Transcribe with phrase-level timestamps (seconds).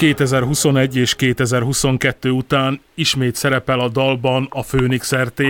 [0.00, 5.42] 2021 és 2022 után ismét szerepel a dalban a Főnix RT.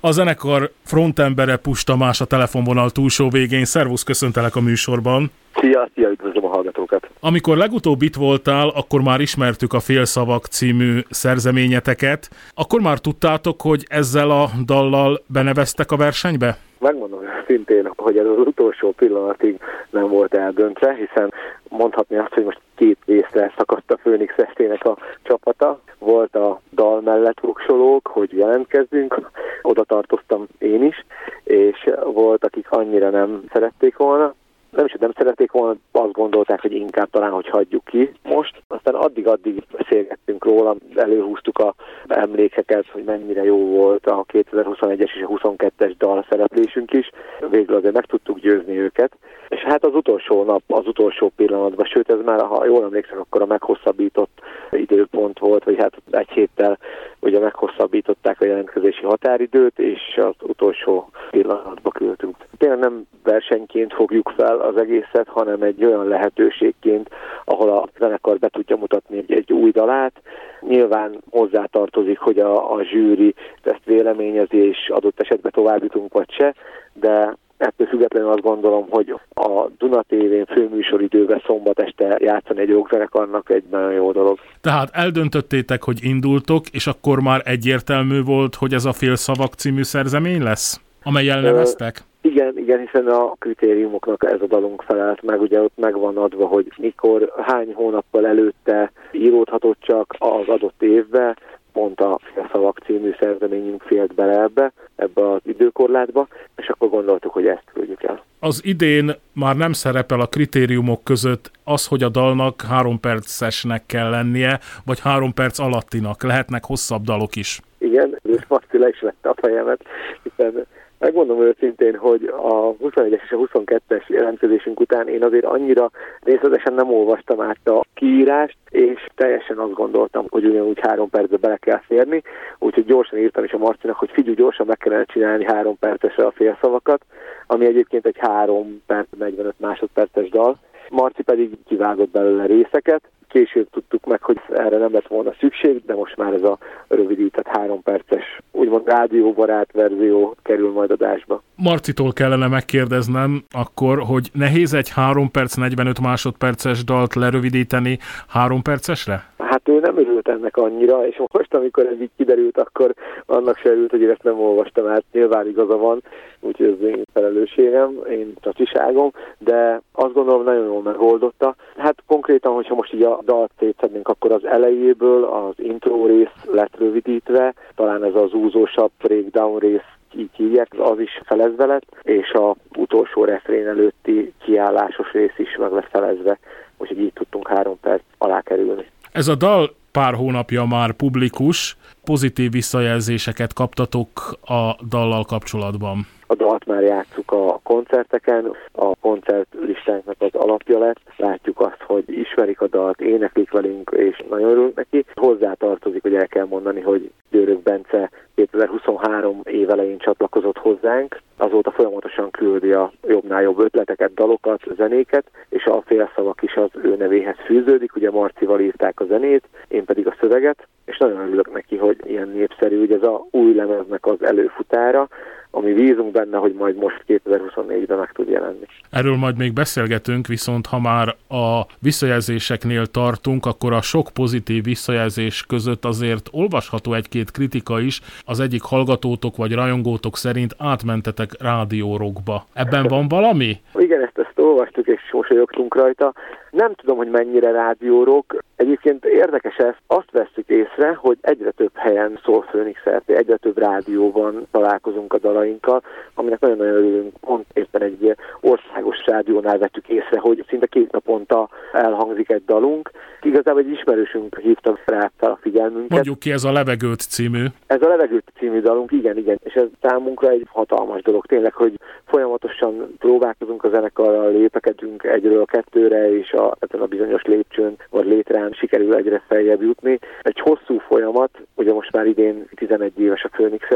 [0.00, 3.64] A zenekar frontembere Pustamás a telefonvonal túlsó végén.
[3.64, 5.30] Szervusz, köszöntelek a műsorban.
[5.54, 7.10] Szia, szia, üdvözlöm a hallgatókat.
[7.20, 12.30] Amikor legutóbb itt voltál, akkor már ismertük a Félszavak című szerzeményeteket.
[12.54, 16.58] Akkor már tudtátok, hogy ezzel a dallal beneveztek a versenybe?
[16.80, 19.60] Megmondom szintén, hogy ez az utolsó pillanatig
[19.90, 21.32] nem volt eldöntve, hiszen
[21.68, 25.80] mondhatni azt, hogy most két részre szakadt a Főnix estének a csapata.
[25.98, 29.30] Volt a dal mellett voksolók, hogy jelentkezzünk,
[29.62, 31.04] oda tartoztam én is,
[31.44, 34.34] és volt, akik annyira nem szerették volna,
[34.70, 38.62] nem is, hogy nem szerették volna, azt gondolták, hogy inkább talán, hogy hagyjuk ki most.
[38.68, 41.74] Aztán addig-addig beszélgettünk róla, előhúztuk a
[42.08, 47.10] emlékeket, hogy mennyire jó volt a 2021-es és a 22-es dal szereplésünk is.
[47.50, 49.16] Végül azért meg tudtuk győzni őket.
[49.50, 53.42] És hát az utolsó nap, az utolsó pillanatban, sőt ez már, ha jól emlékszem, akkor
[53.42, 54.40] a meghosszabbított
[54.70, 56.78] időpont volt, vagy hát egy héttel
[57.20, 62.36] ugye meghosszabbították a jelentkezési határidőt, és az utolsó pillanatba küldtünk.
[62.58, 67.08] Tényleg nem versenyként fogjuk fel az egészet, hanem egy olyan lehetőségként,
[67.44, 70.22] ahol a zenekar be tudja mutatni egy, egy új dalát.
[70.60, 76.54] Nyilván hozzátartozik, hogy a, a zsűri ezt véleményezi, és adott esetben továbbítunk vagy se,
[76.92, 83.50] de Ettől függetlenül azt gondolom, hogy a Duna tévén főműsoridőben szombat este játszani egy jogzenekarnak
[83.50, 84.38] egy nagyon jó dolog.
[84.60, 90.42] Tehát eldöntöttétek, hogy indultok, és akkor már egyértelmű volt, hogy ez a Félszavak című szerzemény
[90.42, 92.04] lesz, amely elneveztek?
[92.20, 96.46] Igen, igen, hiszen a kritériumoknak ez a dalunk felelt meg, ugye ott meg van adva,
[96.46, 101.36] hogy mikor, hány hónappal előtte íródhatott csak az adott évbe,
[101.72, 102.18] pont a
[102.52, 108.02] Szavak című szerzeményünk félt bele ebbe, ebbe az időkorlátba, és akkor gondoltuk, hogy ezt küldjük
[108.02, 108.24] el.
[108.38, 114.10] Az idén már nem szerepel a kritériumok között az, hogy a dalnak három percesnek kell
[114.10, 116.22] lennie, vagy három perc alattinak.
[116.22, 117.60] Lehetnek hosszabb dalok is.
[117.78, 119.80] Igen, és Marci le is vette a fejemet,
[120.22, 120.66] hiszen
[121.00, 125.90] Megmondom őszintén, hogy a 21-es és a 22-es jelentkezésünk után én azért annyira
[126.20, 131.56] részletesen nem olvastam át a kiírást, és teljesen azt gondoltam, hogy ugyanúgy három percbe bele
[131.56, 132.22] kell férni,
[132.58, 136.30] úgyhogy gyorsan írtam is a Marcinak, hogy figyelj, gyorsan meg kellene csinálni három percesre a
[136.30, 137.04] félszavakat,
[137.46, 140.58] ami egyébként egy három perc, 45 másodperces dal.
[140.90, 145.94] Marci pedig kivágott belőle részeket, később tudtuk meg, hogy erre nem lett volna szükség, de
[145.94, 146.58] most már ez a
[146.88, 151.42] rövidített három perces, úgymond rádióbarát verzió kerül majd adásba.
[151.56, 157.98] Marcitól kellene megkérdeznem akkor, hogy nehéz egy 3 perc 45 másodperces dalt lerövidíteni
[158.28, 159.24] 3 percesre?
[159.70, 162.94] Ő nem örült ennek annyira, és most, amikor ez így kiderült, akkor
[163.26, 165.04] annak se örült, hogy én ezt nem olvastam át.
[165.12, 166.02] Nyilván igaza van,
[166.40, 171.54] úgyhogy ez én felelősségem, én csacsiságom, de azt gondolom nagyon jól megoldotta.
[171.76, 176.78] Hát konkrétan, hogyha most így a dalt szétszednénk, akkor az elejéből az intro rész lett
[176.78, 182.54] rövidítve, talán ez az úzósabb breakdown rész így hívják, az is felezve lett, és a
[182.76, 186.38] utolsó refrén előtti kiállásos rész is meg lett felezve,
[186.78, 188.86] úgyhogy így tudtunk három perc alá kerülni.
[189.12, 194.08] Ez a dal pár hónapja már publikus, pozitív visszajelzéseket kaptatok
[194.42, 196.06] a dallal kapcsolatban.
[196.26, 201.00] A dalt már játszuk a koncerteken, a koncertlistánknak az alapja lett.
[201.16, 205.04] Látjuk azt, hogy ismerik a dalt, éneklik velünk, és nagyon örülünk neki.
[205.14, 211.70] Hozzá tartozik, hogy el kell mondani, hogy Győrök Bence 2023 év elején csatlakozott hozzánk, azóta
[211.70, 217.36] folyamatosan küldi a jobbnál jobb ötleteket, dalokat, zenéket, és a félszavak is az ő nevéhez
[217.44, 221.89] fűződik, ugye Marcival írták a zenét, én pedig a szöveget, és nagyon örülök neki, hogy
[222.06, 225.08] ilyen népszerű, hogy ez a új lemeznek az előfutára,
[225.50, 228.66] ami vízunk benne, hogy majd most 2024-ben meg tud jelenni.
[228.90, 235.44] Erről majd még beszélgetünk, viszont ha már a visszajelzéseknél tartunk, akkor a sok pozitív visszajelzés
[235.48, 238.00] között azért olvasható egy-két kritika is.
[238.24, 242.46] Az egyik hallgatótok vagy rajongótok szerint átmentetek rádiórokba.
[242.52, 243.56] Ebben van valami?
[243.74, 246.12] Igen, ezt, ezt olvastuk és mosolyogtunk rajta.
[246.50, 248.36] Nem tudom, hogy mennyire rádiórok.
[248.56, 254.46] Egyébként érdekes ez, azt veszük észre, hogy egyre több helyen szól Főnix egyre több rádióban
[254.50, 255.82] találkozunk a dalainkkal,
[256.14, 257.12] aminek nagyon-nagyon örülünk.
[257.20, 262.90] Pont éppen egy országos rádiónál vettük észre, hogy szinte két naponta elhangzik egy dalunk.
[263.22, 265.90] Igazából egy ismerősünk hívta rá fel a figyelmünket.
[265.90, 267.44] Mondjuk ki, ez a Levegőt című.
[267.66, 269.40] Ez a Levegőt című dalunk, igen, igen.
[269.44, 275.44] És ez számunkra egy hatalmas dolog tényleg, hogy folyamatosan próbálkozunk a zenekarral, lépekedünk egyről a
[275.44, 279.98] kettőre, és a, ezen a bizonyos lépcsőn vagy létrán sikerül egyre feljebb jutni.
[280.22, 283.68] Egy hosszú folyamat, ugye most már idén 11 éves a Főnix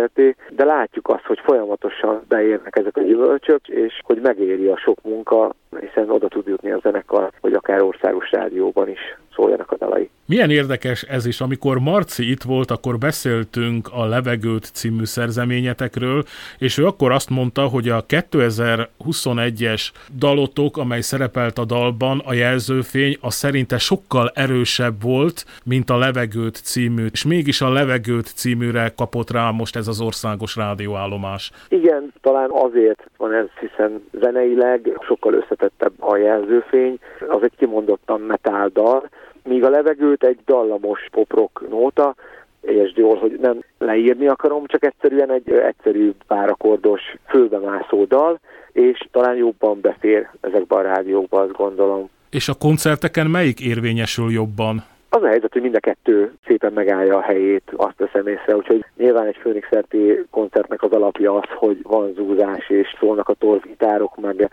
[0.51, 5.55] de látjuk azt, hogy folyamatosan beérnek ezek a gyümölcsök, és hogy megéri a sok munka,
[5.81, 10.11] hiszen oda tud jutni a zenekar, hogy akár országos rádióban is szóljanak a dalai.
[10.27, 16.25] Milyen érdekes ez is, amikor Marci itt volt, akkor beszéltünk a Levegőt című szerzeményetekről,
[16.59, 19.89] és ő akkor azt mondta, hogy a 2021-es
[20.19, 26.57] dalotok, amely szerepelt a dalban, a jelzőfény, a szerinte sokkal erősebb volt, mint a Levegőt
[26.57, 31.51] című, és mégis a Levegőt címűre kapott rá most ez az országos rádióállomás.
[31.69, 36.99] Igen, talán azért van ez, hiszen zeneileg sokkal összetettebb a jelzőfény,
[37.29, 39.09] az egy kimondottan metal dal,
[39.45, 42.15] míg a levegőt egy dallamos poprok nóta,
[42.61, 48.41] és jól, hogy nem leírni akarom, csak egyszerűen egy egyszerű párakordos fölbemászó dal,
[48.73, 52.09] és talán jobban befér ezekbe a rádiókba, azt gondolom.
[52.35, 54.85] És a koncerteken melyik érvényesül jobban?
[55.09, 58.85] Az a helyzet, hogy mind a kettő szépen megállja a helyét, azt teszem észre, úgyhogy
[58.97, 64.51] nyilván egy Főnix-szerti koncertnek az alapja az, hogy van zúzás és szólnak a torzgitárok, meg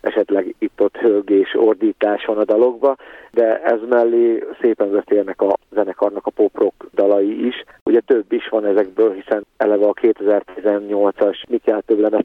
[0.00, 2.96] esetleg itt-ott hölgés, ordítás van a dalokba,
[3.30, 7.64] de ez mellé szépen összeérnek a zenekarnak a pop-rock dalai is.
[7.84, 12.24] Ugye több is van ezekből, hiszen eleve a 2018-as Mi kell több lemez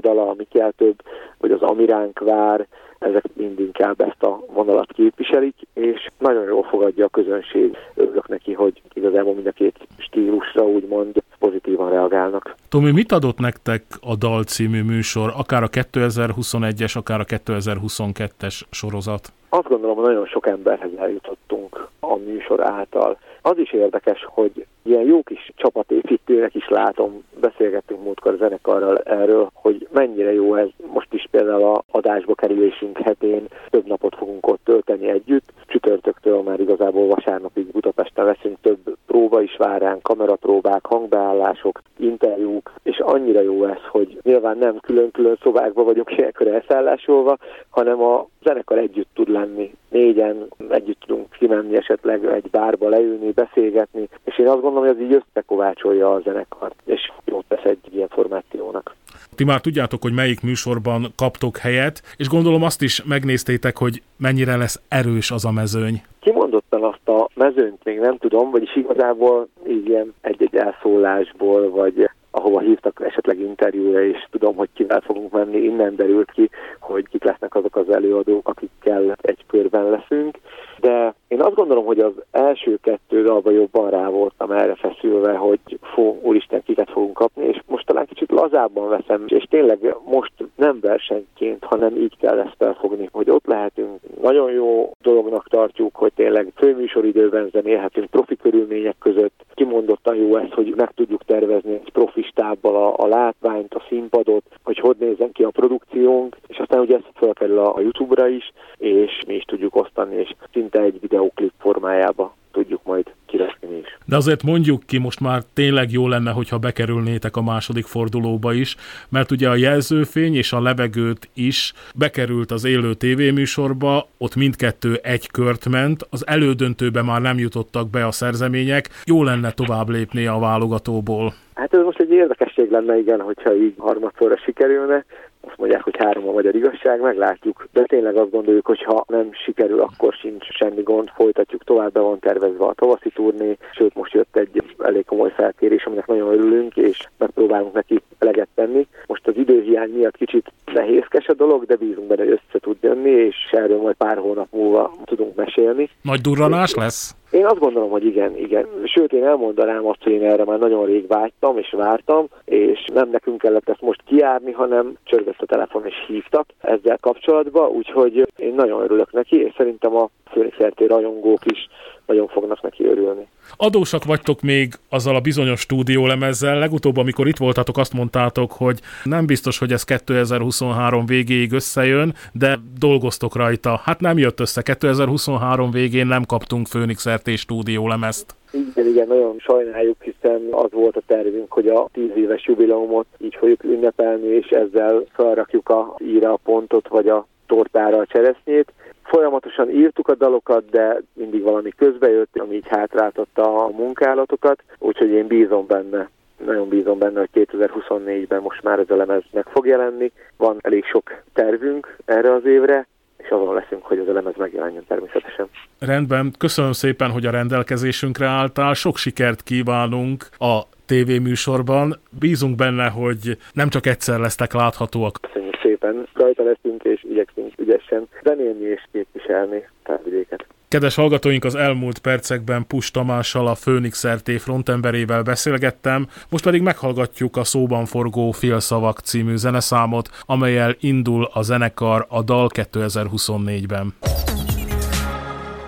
[0.00, 1.02] dala, a Mi kell több,
[1.38, 2.66] vagy az Amiránk vár,
[3.02, 7.76] ezek mind inkább ezt a vonalat képviselik, és nagyon jól fogadja a közönség.
[7.94, 12.54] Örülök neki, hogy igazából mind a két stílusra úgymond pozitívan reagálnak.
[12.68, 19.32] Tomi, mit adott nektek a Dal című műsor, akár a 2021-es, akár a 2022-es sorozat?
[19.54, 23.18] Azt gondolom, hogy nagyon sok emberhez eljutottunk a műsor által.
[23.42, 29.50] Az is érdekes, hogy ilyen jó kis csapatépítőnek is látom, beszélgettünk múltkor a zenekarral erről,
[29.52, 30.68] hogy mennyire jó ez.
[30.92, 35.52] Most is például a adásba kerülésünk hetén több napot fogunk ott tölteni együtt.
[35.66, 42.98] Csütörtöktől már igazából vasárnapig Budapesten leszünk, több próba is vár ránk, kamerapróbák, hangbeállások, interjúk, és
[42.98, 47.36] annyira jó ez, hogy nyilván nem külön-külön szobákba vagyunk ilyenkor elszállásolva,
[47.70, 49.74] hanem a zenekar együtt tud lenni.
[49.88, 55.02] Négyen együtt tudunk kimenni esetleg egy bárba leülni, beszélgetni, és én azt gondolom, hogy ez
[55.02, 58.94] így összekovácsolja a zenekart, és jót tesz egy ilyen formációnak.
[59.34, 64.56] Ti már tudjátok, hogy melyik műsorban kaptok helyet, és gondolom azt is megnéztétek, hogy mennyire
[64.56, 66.02] lesz erős az a mezőny.
[66.20, 72.60] Kimondottan azt a mezőnyt még nem tudom, vagyis igazából így ilyen egy-egy elszólásból, vagy ahova
[72.60, 76.50] hívtak esetleg interjúra, és tudom, hogy kivel fogunk menni, innen derült ki,
[76.80, 80.38] hogy kik lesznek azok az előadók, akikkel egy körben leszünk.
[80.82, 85.60] De én azt gondolom, hogy az első kettő dalba jobban rá voltam erre feszülve, hogy
[85.80, 90.78] fó, úristen, kiket fogunk kapni, és most talán kicsit lazábban veszem, és tényleg most nem
[90.80, 94.00] versenyként, hanem így kell ezt felfogni, hogy ott lehetünk.
[94.22, 99.44] Nagyon jó dolognak tartjuk, hogy tényleg főműsoridőben zenélhetünk profi körülmények között.
[99.54, 104.44] Kimondottan jó ez, hogy meg tudjuk tervezni egy profi stábbal a, a látványt, a színpadot,
[104.62, 108.52] hogy hogy nézzen ki a produkciónk, és aztán ugye ez felkerül a, a YouTube-ra is,
[108.78, 110.34] és mi is tudjuk osztani, és
[110.72, 113.98] szinte egy videoklip formájába tudjuk majd kirakni is.
[114.04, 118.76] De azért mondjuk ki, most már tényleg jó lenne, hogyha bekerülnétek a második fordulóba is,
[119.08, 125.30] mert ugye a jelzőfény és a levegőt is bekerült az élő tévéműsorba, ott mindkettő egy
[125.30, 130.38] kört ment, az elődöntőbe már nem jutottak be a szerzemények, jó lenne tovább lépni a
[130.38, 131.32] válogatóból.
[131.54, 135.04] Hát ez most egy érdekesség lenne, igen, hogyha így harmadszorra sikerülne
[135.48, 137.68] azt mondják, hogy három a magyar igazság, meglátjuk.
[137.72, 142.00] De tényleg azt gondoljuk, hogy ha nem sikerül, akkor sincs semmi gond, folytatjuk tovább, be
[142.00, 146.76] van tervezve a tavaszi turné, sőt most jött egy elég komoly felkérés, aminek nagyon örülünk,
[146.76, 148.86] és megpróbálunk neki eleget tenni.
[149.06, 153.10] Most az időhiány miatt kicsit nehézkes a dolog, de bízunk benne, hogy össze tud jönni,
[153.10, 155.90] és erről majd pár hónap múlva tudunk mesélni.
[156.02, 157.14] Nagy durranás lesz?
[157.32, 158.66] Én azt gondolom, hogy igen, igen.
[158.84, 163.08] Sőt, én elmondanám azt, hogy én erre már nagyon rég vágytam és vártam, és nem
[163.10, 168.54] nekünk kellett ezt most kiárni, hanem csörgött a telefon és hívtak ezzel kapcsolatban, úgyhogy én
[168.54, 171.68] nagyon örülök neki, és szerintem a főnixerté rajongók is
[172.06, 173.26] nagyon fognak neki örülni.
[173.56, 176.58] Adósak vagytok még azzal a bizonyos stúdiólemezzel.
[176.58, 182.58] Legutóbb, amikor itt voltatok, azt mondtátok, hogy nem biztos, hogy ez 2023 végéig összejön, de
[182.78, 183.80] dolgoztok rajta.
[183.84, 184.62] Hát nem jött össze.
[184.62, 188.34] 2023 végén nem kaptunk Főnix RT stúdiólemezt.
[188.52, 193.34] Igen, igen, nagyon sajnáljuk, hiszen az volt a tervünk, hogy a tíz éves jubileumot így
[193.38, 198.72] fogjuk ünnepelni, és ezzel felrakjuk a íra a pontot, vagy a tortára a cseresznyét
[199.12, 205.26] folyamatosan írtuk a dalokat, de mindig valami közbejött, ami így hátráltatta a munkálatokat, úgyhogy én
[205.26, 206.08] bízom benne,
[206.44, 210.12] nagyon bízom benne, hogy 2024-ben most már ez a lemez meg fog jelenni.
[210.36, 214.84] Van elég sok tervünk erre az évre, és azon leszünk, hogy ez a lemez megjelenjen
[214.88, 215.48] természetesen.
[215.78, 222.00] Rendben, köszönöm szépen, hogy a rendelkezésünkre álltál, sok sikert kívánunk a tévéműsorban.
[222.18, 225.18] Bízunk benne, hogy nem csak egyszer lesztek láthatóak.
[225.20, 230.46] Köszönjük szépen, rajta leszünk és igyekszünk ügyesen zenélni és képviselni felvidéket.
[230.68, 237.36] Kedves hallgatóink, az elmúlt percekben Pus Tamással, a Főnix RT frontemberével beszélgettem, most pedig meghallgatjuk
[237.36, 243.94] a szóban forgó Félszavak című zeneszámot, amelyel indul a zenekar a Dal 2024-ben.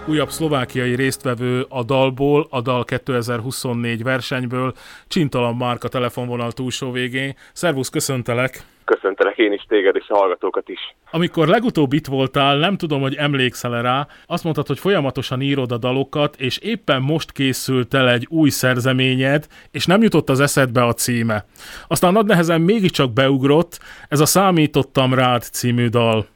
[0.07, 4.73] Újabb szlovákiai résztvevő a dalból, a Dal 2024 versenyből,
[5.09, 7.35] Csintalan Márka telefonvonal túlsó végén.
[7.53, 8.65] Szervusz, köszöntelek!
[8.85, 10.95] Köszöntelek én is téged és a hallgatókat is.
[11.11, 15.79] Amikor legutóbb itt voltál, nem tudom, hogy emlékszel rá, azt mondtad, hogy folyamatosan írod a
[15.79, 20.93] dalokat, és éppen most készült el egy új szerzeményed, és nem jutott az eszedbe a
[20.93, 21.45] címe.
[21.89, 26.27] Aztán nagy nehezen mégiscsak beugrott, ez a Számítottam rád című dal.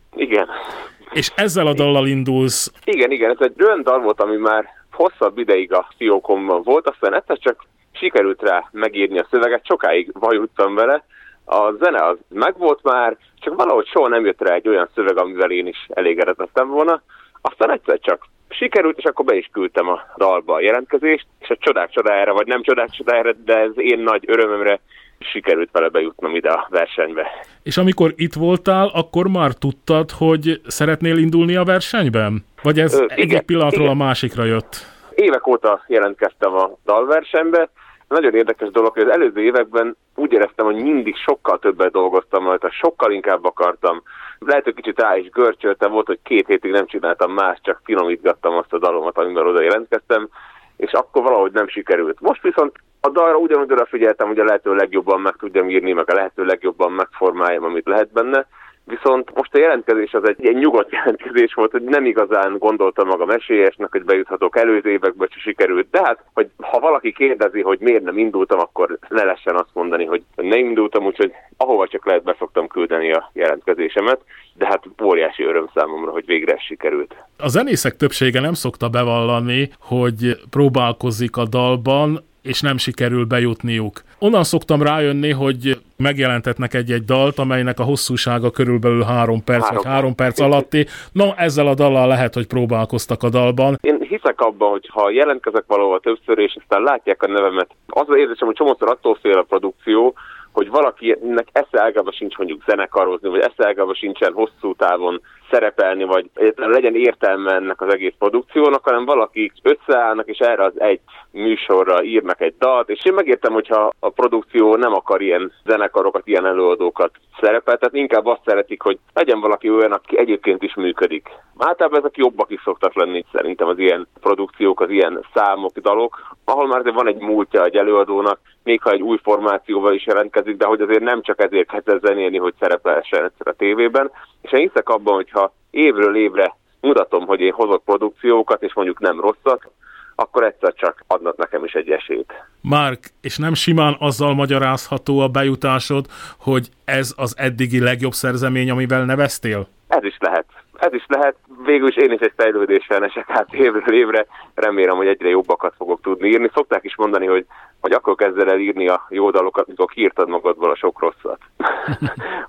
[1.12, 2.72] És ezzel a dallal indulsz.
[2.84, 7.14] Igen, igen, ez egy olyan dal volt, ami már hosszabb ideig a fiókomban volt, aztán
[7.14, 11.04] egyszer csak sikerült rá megírni a szöveget, sokáig vajuttam vele,
[11.44, 15.50] a zene az megvolt már, csak valahogy soha nem jött rá egy olyan szöveg, amivel
[15.50, 17.02] én is elégedett lettem volna.
[17.40, 21.56] Aztán egyszer csak sikerült, és akkor be is küldtem a dalba a jelentkezést, és a
[21.58, 24.80] csodák csodájára, vagy nem csodák csodájára, de ez én nagy örömömre
[25.18, 27.26] sikerült vele bejutnom ide a versenybe.
[27.62, 32.44] És amikor itt voltál, akkor már tudtad, hogy szeretnél indulni a versenyben?
[32.62, 34.00] Vagy ez Ö, igen, egyik pillanatról igen.
[34.00, 34.76] a másikra jött?
[35.14, 37.70] Évek óta jelentkeztem a dalversenybe,
[38.08, 42.70] nagyon érdekes dolog, hogy az előző években úgy éreztem, hogy mindig sokkal többet dolgoztam rajta,
[42.70, 44.02] sokkal inkább akartam.
[44.38, 48.54] Lehet, hogy kicsit rá is görcsöltem, volt, hogy két hétig nem csináltam más, csak finomítgattam
[48.54, 50.28] azt a dalomat, amivel oda jelentkeztem,
[50.76, 52.20] és akkor valahogy nem sikerült.
[52.20, 56.14] Most viszont a dalra ugyanúgy odafigyeltem, hogy a lehető legjobban meg tudjam írni, meg a
[56.14, 58.46] lehető legjobban megformáljam, amit lehet benne,
[58.88, 63.30] Viszont most a jelentkezés az egy ilyen nyugodt jelentkezés volt, hogy nem igazán gondoltam magam
[63.30, 65.90] esélyesnek, hogy bejuthatok előző évekbe, csak sikerült.
[65.90, 70.04] De hát, hogy ha valaki kérdezi, hogy miért nem indultam, akkor ne lessen azt mondani,
[70.04, 74.20] hogy nem indultam, úgyhogy ahova csak lehet be szoktam küldeni a jelentkezésemet,
[74.54, 77.14] de hát óriási öröm számomra, hogy végre ez sikerült.
[77.38, 84.02] A zenészek többsége nem szokta bevallani, hogy próbálkozik a dalban, és nem sikerül bejutniuk.
[84.18, 89.76] Onnan szoktam rájönni, hogy megjelentetnek egy-egy dalt, amelynek a hosszúsága körülbelül három perc, három.
[89.76, 90.87] vagy három perc alatti.
[91.12, 93.78] No, ezzel a dallal lehet, hogy próbálkoztak a dalban.
[93.80, 98.16] Én hiszek abban, hogy ha jelentkezek valahol többször, és aztán látják a nevemet, az az
[98.16, 100.14] érzésem, hogy csomószor attól fél a produkció,
[100.52, 106.30] hogy valakinek esze ágában sincs mondjuk zenekarozni, vagy esze ágában sincsen hosszú távon szerepelni, vagy
[106.56, 111.00] legyen értelme ennek az egész produkciónak, hanem valaki összeállnak, és erre az egy
[111.30, 116.46] műsorra írnak egy dalt, és én megértem, hogyha a produkció nem akar ilyen zenekarokat, ilyen
[116.46, 121.28] előadókat szerepeltetni, inkább azt szeretik, hogy legyen valaki olyan, aki egyébként is működik.
[121.58, 126.66] Általában ezek jobbak is szoktak lenni szerintem az ilyen produkciók, az ilyen számok, dalok, ahol
[126.66, 130.80] már van egy múltja egy előadónak, még ha egy új formációval is jelentkezik, de hogy
[130.80, 134.10] azért nem csak ezért kezd zenélni, hogy szerepelhessen egyszer a tévében.
[134.42, 139.21] És én hiszek abban, hogyha évről évre mutatom, hogy én hozok produkciókat, és mondjuk nem
[139.21, 139.71] rosszat,
[140.14, 142.33] akkor egyszer csak adnak nekem is egy esélyt.
[142.61, 146.07] Márk, és nem simán azzal magyarázható a bejutásod,
[146.38, 149.68] hogy ez az eddigi legjobb szerzemény, amivel neveztél?
[149.88, 150.47] Ez is lehet.
[150.78, 151.37] Ez is lehet.
[151.64, 154.26] Végül is én is egy fejlődéssel esek át évről évre.
[154.54, 156.50] Remélem, hogy egyre jobbakat fogok tudni írni.
[156.54, 157.47] Szokták is mondani, hogy,
[157.80, 161.38] hogy akkor kezded el írni a jó dalokat, mikor kiírtad magadból a sok rosszat.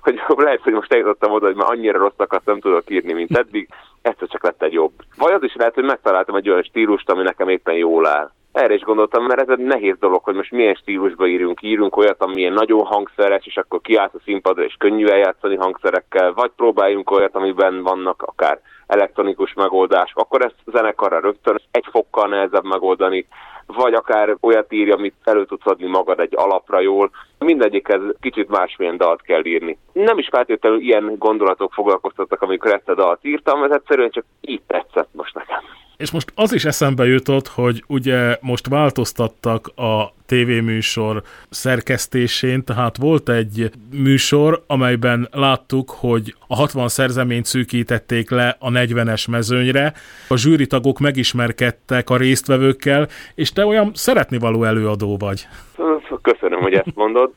[0.00, 3.68] hogy lehet, hogy most eljutottam oda, hogy már annyira rosszakat nem tudok írni, mint eddig.
[4.02, 4.92] Egyszer csak lett egy jobb.
[5.16, 8.30] Vagy az is lehet, hogy megtaláltam egy olyan stílust, ami nekem éppen jól áll.
[8.52, 11.62] Erre is gondoltam, mert ez egy nehéz dolog, hogy most milyen stílusba írunk.
[11.62, 16.50] Írunk olyat, amilyen nagyon hangszeres, és akkor kiállt a színpadra, és könnyű eljátszani hangszerekkel, vagy
[16.56, 23.26] próbáljunk olyat, amiben vannak akár elektronikus megoldások, akkor ezt zenekarra rögtön egy fokkal nehezebb megoldani,
[23.66, 27.10] vagy akár olyat írja, amit elő tudsz adni magad egy alapra jól.
[27.38, 29.78] Mindegyikhez kicsit másmilyen dalt kell írni.
[29.92, 34.62] Nem is feltétlenül ilyen gondolatok foglalkoztattak, amikor ezt a dalt írtam, ez egyszerűen csak így
[34.66, 35.60] tetszett most nekem.
[36.00, 43.28] És most az is eszembe jutott, hogy ugye most változtattak a tévéműsor szerkesztésén, tehát volt
[43.28, 49.92] egy műsor, amelyben láttuk, hogy a 60 szerzeményt szűkítették le a 40-es mezőnyre,
[50.28, 55.46] a zsűritagok megismerkedtek a résztvevőkkel, és te olyan szeretnivaló előadó vagy.
[56.22, 57.30] Köszönöm, hogy ezt mondod.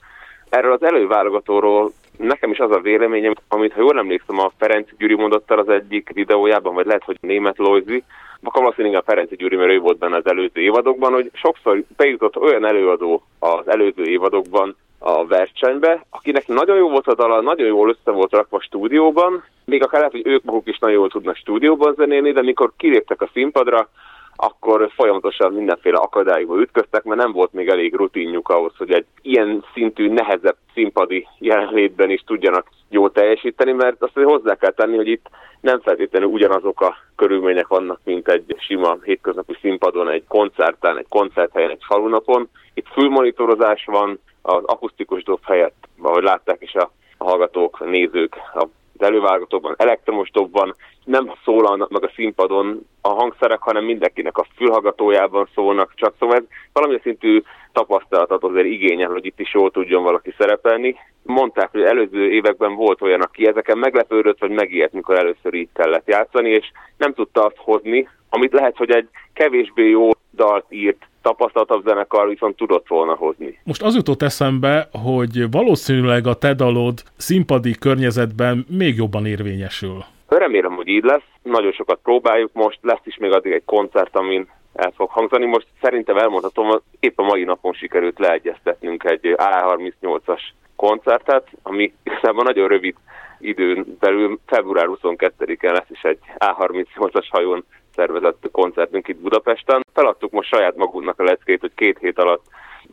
[0.50, 5.15] Erről az előválogatóról nekem is az a véleményem, amit ha jól emlékszem a Ferenc Gyuri
[5.15, 8.03] mondott el az egyik videójában, vagy lehet, hogy német Lojzi,
[8.44, 12.38] akkor valószínűleg a Ferenc Gyuri, mert ő volt benne az előző évadokban, hogy sokszor bejutott
[12.38, 17.90] olyan előadó az előző évadokban a versenybe, akinek nagyon jó volt a dala, nagyon jól
[17.90, 21.94] össze volt rakva stúdióban, még akár lehet, hogy ők maguk is nagyon jól tudnak stúdióban
[21.94, 23.90] zenélni, de mikor kiléptek a színpadra,
[24.36, 29.66] akkor folyamatosan mindenféle akadályba ütköztek, mert nem volt még elég rutinjuk ahhoz, hogy egy ilyen
[29.74, 35.30] szintű, nehezebb színpadi jelenlétben is tudjanak jól teljesíteni, mert azt hozzá kell tenni, hogy itt
[35.62, 41.70] nem feltétlenül ugyanazok a körülmények vannak, mint egy sima hétköznapi színpadon, egy koncerten, egy koncerthelyen,
[41.70, 42.50] egy falunapon.
[42.74, 48.66] Itt fülmonitorozás van, az akusztikus dob helyett, ahogy látták is a hallgatók, nézők, a
[48.98, 55.92] elővágatókban, elektromos dobban, nem szólalnak meg a színpadon a hangszerek, hanem mindenkinek a fülhallgatójában szólnak,
[55.96, 57.42] csak szóval ez valamilyen szintű
[57.74, 60.96] tapasztalatot azért igényel, hogy itt is jól tudjon valaki szerepelni.
[61.24, 66.08] Mondták, hogy előző években volt olyan, aki ezeken meglepődött, vagy megijedt, mikor először így kellett
[66.08, 71.86] játszani, és nem tudta azt hozni, amit lehet, hogy egy kevésbé jó dalt írt tapasztaltabb
[71.86, 73.60] zenekar viszont tudott volna hozni.
[73.63, 80.03] Most az jutott eszembe, hogy valószínűleg a te dalod színpadi környezetben még jobban érvényesül.
[80.27, 81.27] Remélem, hogy így lesz.
[81.42, 82.77] Nagyon sokat próbáljuk most.
[82.82, 85.46] Lesz is még addig egy koncert, amin el fog hangzani.
[85.46, 90.42] Most szerintem elmondhatom, épp a mai napon sikerült leegyeztetnünk egy A38-as
[90.75, 92.96] koncertet, ami igazából nagyon rövid
[93.39, 97.65] időn belül február 22-en lesz is egy A38-as hajón
[97.96, 99.86] szervezett koncertünk itt Budapesten.
[99.94, 102.46] Feladtuk most saját magunknak a leckét, hogy két hét alatt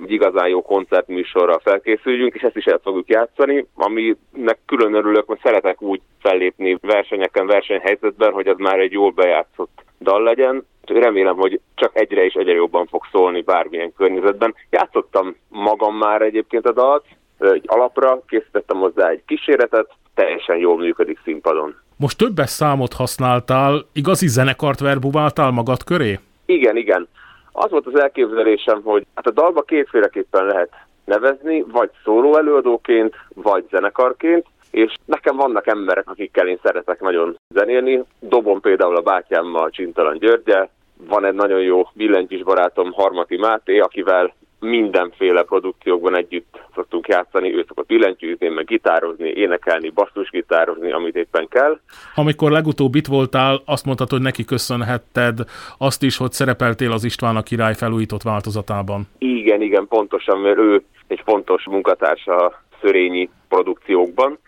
[0.02, 5.42] egy igazán jó koncertműsorra felkészüljünk, és ezt is el fogjuk játszani, aminek külön örülök, mert
[5.42, 10.66] szeretek úgy fellépni versenyeken, versenyhelyzetben, hogy az már egy jól bejátszott dal legyen.
[10.86, 14.54] Remélem, hogy csak egyre és egyre jobban fog szólni bármilyen környezetben.
[14.70, 17.04] Játszottam magam már egyébként a dalt,
[17.38, 21.74] egy alapra, készítettem hozzá egy kíséretet, teljesen jól működik színpadon.
[21.96, 26.18] Most többes számot használtál, igazi zenekart verbuváltál magad köré?
[26.46, 27.08] Igen, igen.
[27.52, 30.70] Az volt az elképzelésem, hogy hát a dalba kétféleképpen lehet
[31.04, 38.02] nevezni, vagy szóló előadóként, vagy zenekarként, és nekem vannak emberek, akikkel én szeretek nagyon zenélni.
[38.18, 40.70] Dobom például a bátyámmal, Csintalan Györgyel,
[41.08, 47.64] van egy nagyon jó billentyűs barátom, Harmati Máté, akivel mindenféle produkciókban együtt szoktunk játszani, ő
[47.68, 51.80] szokott billentyűzni, meg gitározni, énekelni, basszusgitározni, amit éppen kell.
[52.14, 55.38] Amikor legutóbb itt voltál, azt mondtad, hogy neki köszönhetted
[55.78, 59.08] azt is, hogy szerepeltél az István a király felújított változatában.
[59.18, 64.38] Igen, igen, pontosan, mert ő egy fontos munkatársa a szörényi produkciókban.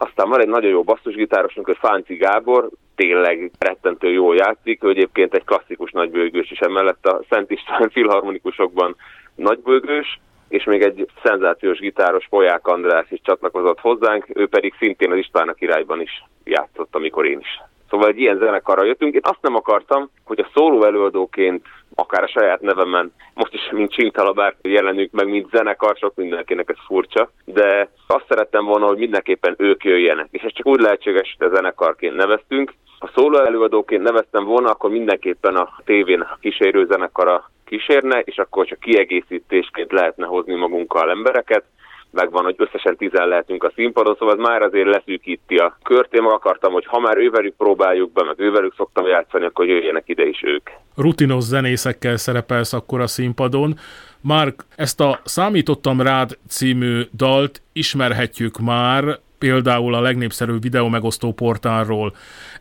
[0.00, 5.34] Aztán van egy nagyon jó basszusgitárosunk, hogy Fánci Gábor, tényleg rettentő jól játszik, ő egyébként
[5.34, 8.96] egy klasszikus nagybőgős is emellett a Szent István filharmonikusokban
[9.34, 15.18] nagybőgős, és még egy szenzációs gitáros Polyák András is csatlakozott hozzánk, ő pedig szintén az
[15.18, 17.60] István a királyban is játszott, amikor én is.
[17.90, 19.14] Szóval egy ilyen zenekarra jöttünk.
[19.14, 23.92] Én azt nem akartam, hogy a szóló előadóként, akár a saját nevemen, most is mint
[23.92, 29.54] Csintalabár jelenünk meg, mint zenekar, sok mindenkinek ez furcsa, de azt szerettem volna, hogy mindenképpen
[29.58, 30.28] ők jöjjenek.
[30.30, 32.72] És ez csak úgy lehetséges, hogy a zenekarként neveztünk.
[32.98, 38.66] Ha szóló előadóként neveztem volna, akkor mindenképpen a tévén a kísérő zenekara kísérne, és akkor
[38.66, 41.64] csak kiegészítésként lehetne hozni magunkkal embereket,
[42.10, 46.14] megvan, hogy összesen tizen lehetünk a színpadon, szóval ez már azért leszűkíti a kört.
[46.14, 50.26] Én akartam, hogy ha már ővelük próbáljuk be, meg ővelük szoktam játszani, akkor jöjjenek ide
[50.26, 50.70] is ők.
[50.96, 53.74] Rutinos zenészekkel szerepelsz akkor a színpadon.
[54.20, 62.12] Mark, ezt a Számítottam rád című dalt ismerhetjük már, például a legnépszerűbb videó megosztó portálról.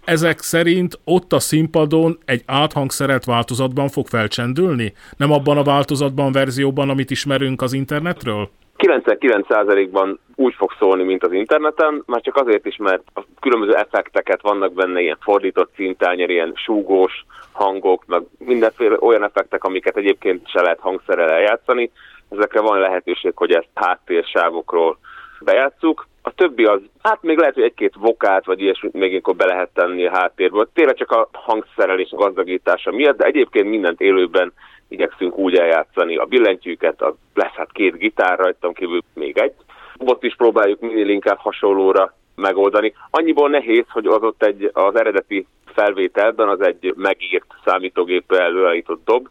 [0.04, 4.94] Ezek szerint ott a színpadon egy áthangszeret változatban fog felcsendülni?
[5.18, 8.50] Nem abban a változatban, verzióban, amit ismerünk az internetről?
[8.78, 14.42] 99%-ban úgy fog szólni, mint az interneten, már csak azért is, mert a különböző effekteket
[14.42, 20.62] vannak benne, ilyen fordított szintányér, ilyen súgós hangok, meg mindenféle olyan effektek, amiket egyébként se
[20.62, 21.92] lehet hangszerrel eljátszani.
[22.30, 24.98] Ezekre van lehetőség, hogy ezt háttérsávokról
[25.40, 26.08] bejátszuk.
[26.22, 29.70] A többi az, hát még lehet, hogy egy-két vokát, vagy ilyesmit még inkább be lehet
[29.74, 30.70] tenni a háttérből.
[30.74, 34.54] Tényleg csak a hangszerelés gazdagítása miatt, de egyébként mindent élőben
[34.88, 39.54] igyekszünk úgy eljátszani a billentyűket, a, lesz hát két gitár rajtam kívül még egy.
[39.98, 42.94] Ott is próbáljuk minél inkább hasonlóra megoldani.
[43.10, 49.28] Annyiból nehéz, hogy az ott egy, az eredeti felvételben az egy megírt számítógépre előállított dob,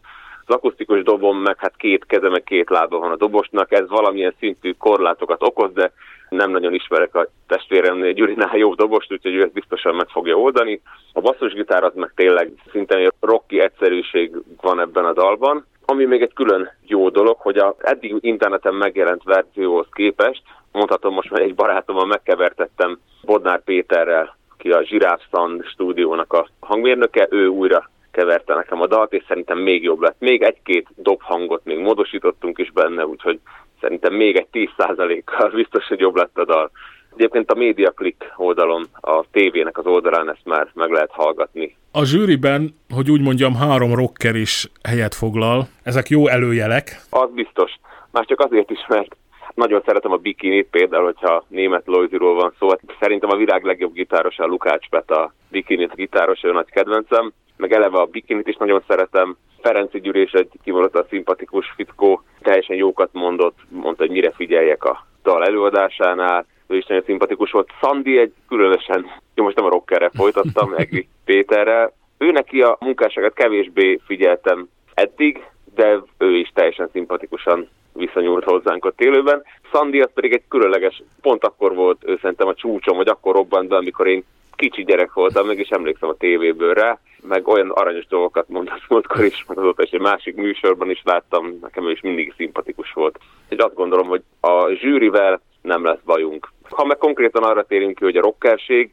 [0.47, 4.35] az akusztikus dobom meg hát két keze, meg két lába van a dobosnak, ez valamilyen
[4.39, 5.91] szintű korlátokat okoz, de
[6.29, 10.81] nem nagyon ismerek a testvéremnél Gyurinál jó dobost, úgyhogy ő ezt biztosan meg fogja oldani.
[11.13, 14.31] A basszusgitár az meg tényleg szinte egy rocky egyszerűség
[14.61, 15.65] van ebben a dalban.
[15.85, 21.29] Ami még egy külön jó dolog, hogy az eddig interneten megjelent verzióhoz képest, mondhatom most
[21.29, 24.85] már egy barátommal megkevertettem Bodnár Péterrel, ki a
[25.31, 30.15] Sound stúdiónak a hangmérnöke, ő újra keverte nekem a dalt, és szerintem még jobb lett.
[30.19, 33.39] Még egy-két dobhangot még módosítottunk is benne, úgyhogy
[33.81, 36.71] szerintem még egy 10%-kal biztos, hogy jobb lett a dal.
[37.15, 41.75] Egyébként a MediaClick oldalon, a tévének az oldalán ezt már meg lehet hallgatni.
[41.91, 45.67] A zsűriben, hogy úgy mondjam, három rocker is helyet foglal.
[45.83, 47.01] Ezek jó előjelek.
[47.09, 47.71] Az biztos.
[48.11, 49.15] Már csak azért is, mert
[49.57, 52.69] nagyon szeretem a bikinit, például, hogyha német Loiziról van szó.
[52.69, 57.33] Hát szerintem a világ legjobb gitárosa a Lukács Peta, bikinit gitáros, ő nagy kedvencem.
[57.57, 59.37] Meg eleve a bikinit is nagyon szeretem.
[59.61, 65.45] Ferenci Gyuri egy kimondottan szimpatikus fickó, teljesen jókat mondott, mondta, hogy mire figyeljek a dal
[65.45, 67.69] előadásánál ő is nagyon szimpatikus volt.
[67.81, 71.93] Szandi egy különösen, jó most nem a rockerre folytattam, Egri Péterrel.
[72.17, 75.43] Ő neki a munkásságot kevésbé figyeltem eddig,
[75.75, 79.43] de ő is teljesen szimpatikusan viszonyult hozzánk ott élőben.
[79.71, 83.69] Szandi az pedig egy különleges, pont akkor volt ő szerintem a csúcsom, vagy akkor robbant
[83.69, 84.23] be, amikor én
[84.55, 89.23] kicsi gyerek voltam, meg is emlékszem a tévéből rá, meg olyan aranyos dolgokat mondott múltkor
[89.25, 93.19] is, meg azóta is egy másik műsorban is láttam, nekem ő is mindig szimpatikus volt.
[93.49, 96.51] És azt gondolom, hogy a zsűrivel nem lesz bajunk.
[96.69, 98.91] Ha meg konkrétan arra térünk ki, hogy a rockerség,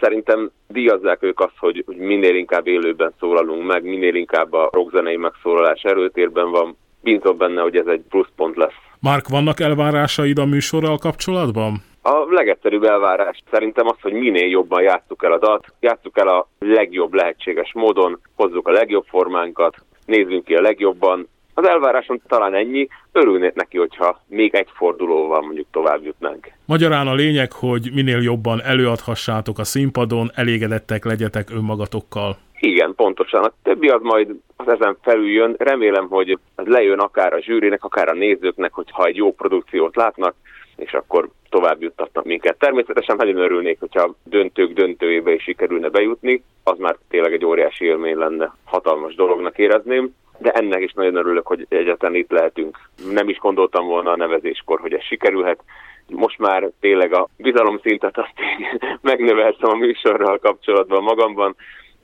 [0.00, 5.16] szerintem díjazzák ők azt, hogy, hogy minél inkább élőben szólalunk meg, minél inkább a rockzenei
[5.16, 6.76] megszólalás erőtérben van.
[7.02, 8.80] Bízom benne, hogy ez egy pluszpont lesz.
[9.00, 11.82] Márk, vannak elvárásaid a műsorral kapcsolatban?
[12.02, 16.48] A legegyszerűbb elvárás szerintem az, hogy minél jobban játsszuk el a dalt, játsszuk el a
[16.58, 22.88] legjobb lehetséges módon, hozzuk a legjobb formánkat, nézzünk ki a legjobban, az elvárásom talán ennyi,
[23.12, 26.50] örülnék neki, hogyha még egy fordulóval mondjuk tovább jutnánk.
[26.64, 32.36] Magyarán a lényeg, hogy minél jobban előadhassátok a színpadon, elégedettek legyetek önmagatokkal.
[32.60, 33.44] Igen, pontosan.
[33.44, 35.54] A többi az majd az ezen felül jön.
[35.58, 40.34] Remélem, hogy ez lejön akár a zsűrinek, akár a nézőknek, hogyha egy jó produkciót látnak,
[40.76, 42.58] és akkor tovább juttatnak minket.
[42.58, 48.16] Természetesen nagyon örülnék, hogyha döntők döntőjébe is sikerülne bejutni, az már tényleg egy óriási élmény
[48.16, 52.78] lenne, hatalmas dolognak érezném de ennek is nagyon örülök, hogy egyetlen itt lehetünk.
[53.10, 55.60] Nem is gondoltam volna a nevezéskor, hogy ez sikerülhet.
[56.08, 58.32] Most már tényleg a bizalomszintet azt
[59.10, 61.56] megnöveltem a műsorral kapcsolatban magamban,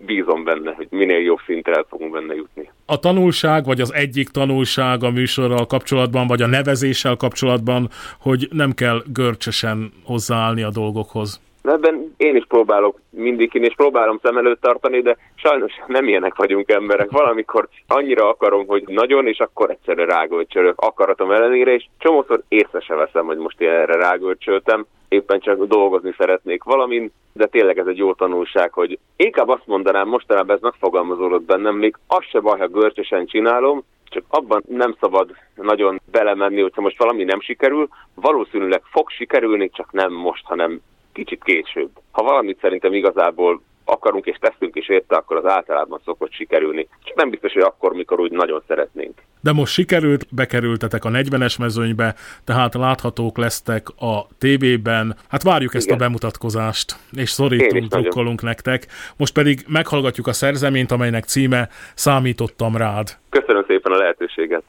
[0.06, 2.70] bízom benne, hogy minél jobb szintre el fogunk benne jutni.
[2.86, 7.88] A tanulság, vagy az egyik tanulság a műsorral kapcsolatban, vagy a nevezéssel kapcsolatban,
[8.20, 11.40] hogy nem kell görcsösen hozzáállni a dolgokhoz.
[11.62, 16.34] Ebben én is próbálok mindig én és próbálom szem előtt tartani, de sajnos nem ilyenek
[16.34, 17.10] vagyunk emberek.
[17.10, 22.94] Valamikor annyira akarom, hogy nagyon, és akkor egyszerre rágölcsölök akaratom ellenére, és csomószor észre se
[22.94, 24.86] veszem, hogy most én erre rágölcsöltem.
[25.08, 30.08] Éppen csak dolgozni szeretnék valamin, de tényleg ez egy jó tanulság, hogy inkább azt mondanám,
[30.08, 35.30] mostanában ez megfogalmazódott bennem, még az se baj, ha görcsösen csinálom, csak abban nem szabad
[35.54, 40.80] nagyon belemenni, hogyha most valami nem sikerül, valószínűleg fog sikerülni, csak nem most, hanem
[41.24, 41.90] kicsit később.
[42.10, 46.88] Ha valamit szerintem igazából akarunk és teszünk is érte, akkor az általában szokott sikerülni.
[47.04, 49.22] Csak nem biztos, hogy akkor, mikor úgy nagyon szeretnénk.
[49.40, 55.16] De most sikerült, bekerültetek a 40-es mezőnybe, tehát láthatók lesztek a tévében.
[55.28, 55.98] Hát várjuk ezt Igen.
[55.98, 58.86] a bemutatkozást, és szorítunk, drukkolunk nektek.
[59.16, 63.08] Most pedig meghallgatjuk a szerzeményt, amelynek címe Számítottam rád.
[63.28, 64.62] Köszönöm szépen a lehetőséget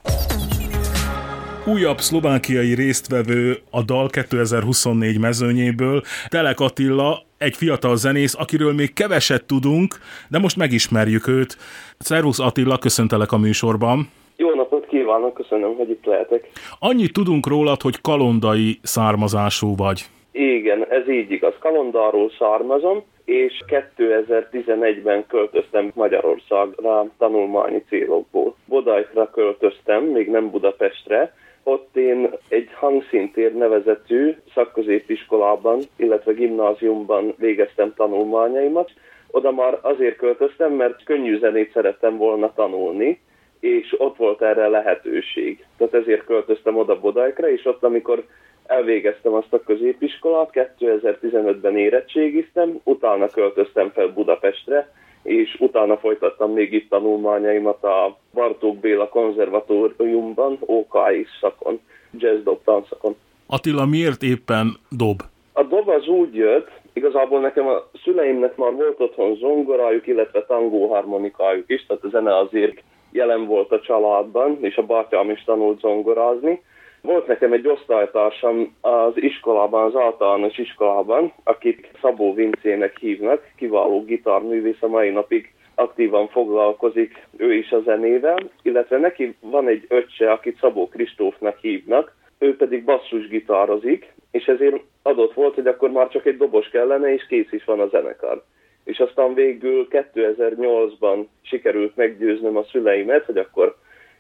[1.71, 9.45] újabb szlovákiai résztvevő a Dal 2024 mezőnyéből, Telek Attila, egy fiatal zenész, akiről még keveset
[9.45, 9.95] tudunk,
[10.29, 11.58] de most megismerjük őt.
[11.97, 14.10] Szervusz Attila, köszöntelek a műsorban.
[14.36, 16.49] Jó napot kívánok, köszönöm, hogy itt lehetek.
[16.79, 20.05] Annyit tudunk rólad, hogy kalondai származású vagy.
[20.32, 21.53] Igen, ez így igaz.
[21.60, 23.53] Kalondáról származom, és
[23.97, 28.55] 2011-ben költöztem Magyarországra tanulmányi célokból.
[28.65, 31.34] Bodajtra költöztem, még nem Budapestre,
[31.69, 38.91] ott én egy hangszintér nevezetű szakközépiskolában, illetve gimnáziumban végeztem tanulmányaimat.
[39.32, 43.19] Oda már azért költöztem, mert könnyű zenét szerettem volna tanulni,
[43.60, 45.65] és ott volt erre lehetőség.
[45.77, 48.23] Tehát ezért költöztem oda Bodajkra, és ott, amikor
[48.65, 54.91] elvégeztem azt a középiskolát, 2015-ben érettségiztem, utána költöztem fel Budapestre,
[55.23, 61.79] és utána folytattam még itt tanulmányaimat a Bartók Béla konzervatóriumban, OKI szakon,
[62.17, 63.15] jazz dob tanszakon.
[63.47, 65.21] Attila, miért éppen dob?
[65.53, 70.88] A dob az úgy jött, igazából nekem a szüleimnek már volt otthon zongorájuk, illetve tangó
[70.88, 75.79] harmonikájuk is, tehát a zene azért jelen volt a családban, és a bátyám is tanult
[75.79, 76.62] zongorázni,
[77.01, 84.81] volt nekem egy osztálytársam az iskolában, az általános iskolában, akit Szabó Vincének hívnak, kiváló gitárművész,
[84.81, 90.57] a mai napig aktívan foglalkozik ő is a zenével, illetve neki van egy öccse, akit
[90.59, 96.38] Szabó Kristófnak hívnak, ő pedig basszusgitározik, és ezért adott volt, hogy akkor már csak egy
[96.38, 98.43] dobos kellene, és kész is van a zenekar.
[98.83, 103.75] És aztán végül 2008-ban sikerült meggyőznöm a szüleimet, hogy akkor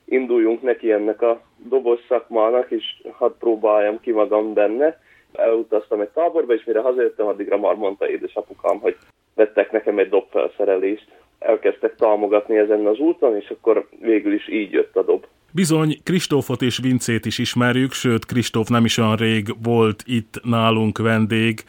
[0.09, 4.99] induljunk neki ennek a dobos szakmának, és hadd próbáljam ki magam benne,
[5.33, 8.95] elutaztam egy táborba, és mire hazajöttem, addigra már mondta édesapukám, hogy
[9.35, 11.07] vettek nekem egy dobfelszerelést.
[11.39, 15.25] Elkezdtek támogatni ezen az úton, és akkor végül is így jött a dob.
[15.53, 20.97] Bizony, Kristófot és Vincét is ismerjük, sőt, Kristóf nem is olyan rég volt itt nálunk
[20.97, 21.59] vendég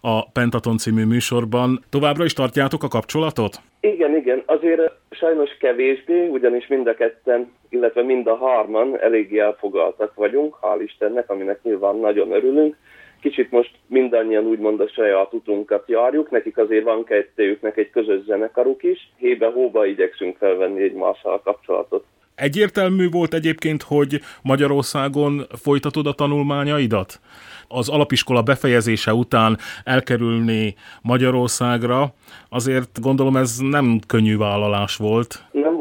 [0.00, 1.84] a Pentaton című műsorban.
[1.90, 3.60] Továbbra is tartjátok a kapcsolatot?
[3.80, 10.14] Igen, igen, azért sajnos kevésbé, ugyanis mind a ketten, illetve mind a hárman eléggé elfogaltak
[10.14, 12.76] vagyunk, hál' Istennek, aminek nyilván nagyon örülünk.
[13.20, 18.82] Kicsit most mindannyian úgymond a saját utunkat járjuk, nekik azért van kettőjüknek egy közös zenekaruk
[18.82, 22.04] is, hébe-hóba igyekszünk felvenni egymással kapcsolatot.
[22.34, 27.20] Egyértelmű volt egyébként, hogy Magyarországon folytatod a tanulmányaidat?
[27.68, 32.14] Az alapiskola befejezése után elkerülni Magyarországra,
[32.48, 35.44] azért gondolom ez nem könnyű vállalás volt.
[35.52, 35.75] Nem.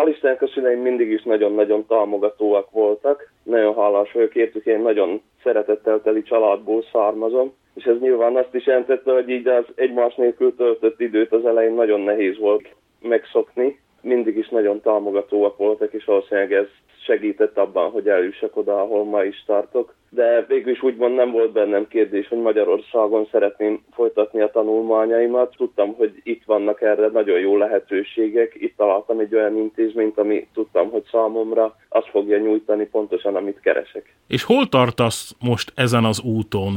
[0.00, 3.32] Hál' Istennek a szüleim mindig is nagyon-nagyon támogatóak voltak.
[3.42, 8.66] Nagyon hálás vagyok értük, én nagyon szeretettel teli családból származom és ez nyilván azt is
[8.66, 14.36] jelentette, hogy így az egymás nélkül töltött időt az elején nagyon nehéz volt megszokni, mindig
[14.36, 16.66] is nagyon támogatóak voltak, és valószínűleg ez
[17.04, 19.94] segített abban, hogy eljussak oda, ahol ma is tartok.
[20.08, 25.54] De végül is úgymond nem volt bennem kérdés, hogy Magyarországon szeretném folytatni a tanulmányaimat.
[25.56, 28.52] Tudtam, hogy itt vannak erre nagyon jó lehetőségek.
[28.54, 34.14] Itt találtam egy olyan intézményt, ami tudtam, hogy számomra azt fogja nyújtani pontosan, amit keresek.
[34.28, 36.72] És hol tartasz most ezen az úton?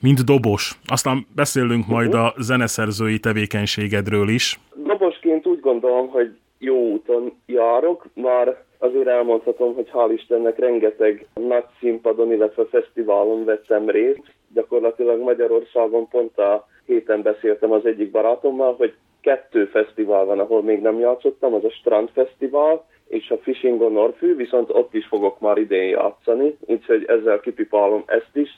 [0.00, 0.78] mint dobos.
[0.86, 4.60] Aztán beszélünk majd a zeneszerzői tevékenységedről is.
[4.74, 11.64] Dobosként úgy gondolom, hogy jó úton járok, már azért elmondhatom, hogy hál' Istennek rengeteg nagy
[11.80, 14.22] színpadon, illetve fesztiválon vettem részt.
[14.54, 20.80] Gyakorlatilag Magyarországon pont a héten beszéltem az egyik barátommal, hogy kettő fesztivál van, ahol még
[20.80, 25.40] nem játszottam, az a Strand Fesztivál, és a Fishing on Orfű, viszont ott is fogok
[25.40, 28.48] már idén játszani, úgyhogy ezzel kipipálom ezt is,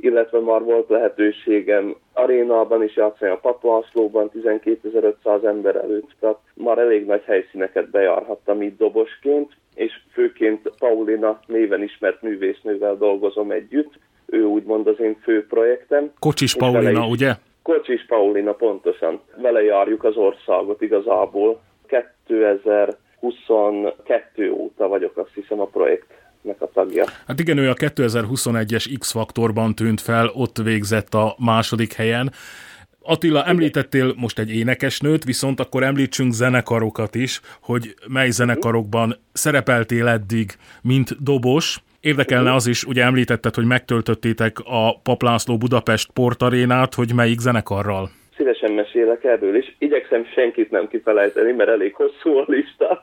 [0.00, 7.06] illetve már volt lehetőségem arénában is játszani, a Paplászlóban 12.500 ember előtt, tehát már elég
[7.06, 14.86] nagy helyszíneket bejárhattam itt dobosként, és főként Paulina néven ismert művésznővel dolgozom együtt, ő úgymond
[14.86, 16.12] az én fő projektem.
[16.18, 17.32] Kocsis Paulina, is, ugye?
[17.62, 19.20] Kocsis Paulina, pontosan.
[19.36, 21.60] Vele járjuk az országot igazából.
[21.86, 26.06] 2022 óta vagyok azt hiszem a projekt
[26.58, 27.04] a tagja.
[27.26, 32.32] Hát igen, ő a 2021-es X-faktorban tűnt fel, ott végzett a második helyen.
[33.02, 40.56] Attila, említettél most egy énekesnőt, viszont akkor említsünk zenekarokat is, hogy mely zenekarokban szerepeltél eddig,
[40.82, 41.82] mint dobos.
[42.00, 48.10] Érdekelne az is, ugye említetted, hogy megtöltöttétek a Paplászló Budapest portarénát, hogy melyik zenekarral?
[48.38, 49.76] Szívesen mesélek erről is.
[49.78, 53.00] Igyekszem senkit nem kifelejteni, mert elég hosszú a lista.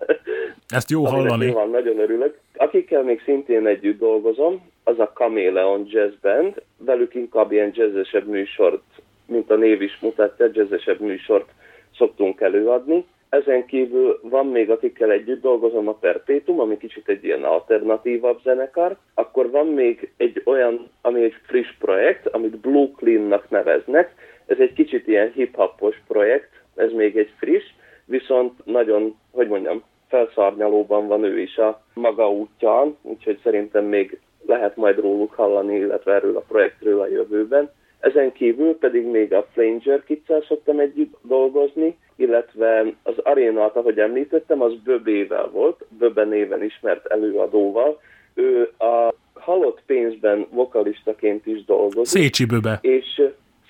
[0.68, 1.52] Ezt jó hallani.
[1.52, 2.38] Van, nagyon örülök.
[2.56, 6.62] Akikkel még szintén együtt dolgozom, az a Chameleon Jazz Band.
[6.78, 8.84] Velük inkább ilyen jazzesebb műsort,
[9.28, 11.50] mint a név is mutatja, jazzesebb műsort
[11.98, 13.06] szoktunk előadni.
[13.30, 18.98] Ezen kívül van még, akikkel együtt dolgozom a Perpetuum, ami kicsit egy ilyen alternatívabb zenekar.
[19.14, 24.25] Akkor van még egy olyan, ami egy friss projekt, amit Blue Clean-nak neveznek.
[24.46, 27.64] Ez egy kicsit ilyen hip-hopos projekt, ez még egy friss,
[28.06, 34.76] viszont nagyon, hogy mondjam, felszárnyalóban van ő is a maga útján, úgyhogy szerintem még lehet
[34.76, 37.72] majd róluk hallani, illetve erről a projektről a jövőben.
[38.00, 44.62] Ezen kívül pedig még a Flanger Kidszel szoktam együtt dolgozni, illetve az arénát, ahogy említettem,
[44.62, 48.02] az Böbével volt, Böbe néven ismert előadóval.
[48.34, 52.22] Ő a halott pénzben vokalistaként is dolgozik.
[52.22, 52.80] Szécsi Böbe.
[52.82, 53.22] És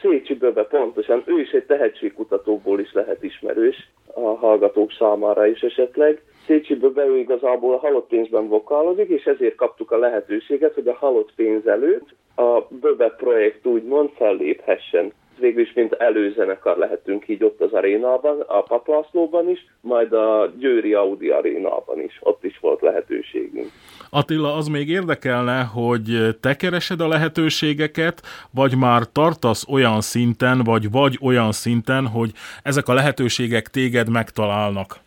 [0.09, 6.21] Szécsi Böbe pontosan, ő is egy tehetségkutatóból is lehet ismerős a hallgatók számára is esetleg.
[6.45, 10.93] Szécsi Böbe ő igazából a halott pénzben vokálozik, és ezért kaptuk a lehetőséget, hogy a
[10.93, 17.61] halott pénz előtt a Böbe projekt úgymond felléphessen végül is mint előzenekar lehetünk így ott
[17.61, 23.67] az arénában, a Paplászlóban is, majd a Győri Audi arénában is, ott is volt lehetőségünk.
[24.09, 28.21] Attila, az még érdekelne, hogy te keresed a lehetőségeket,
[28.51, 32.31] vagy már tartasz olyan szinten, vagy vagy olyan szinten, hogy
[32.63, 35.03] ezek a lehetőségek téged megtalálnak?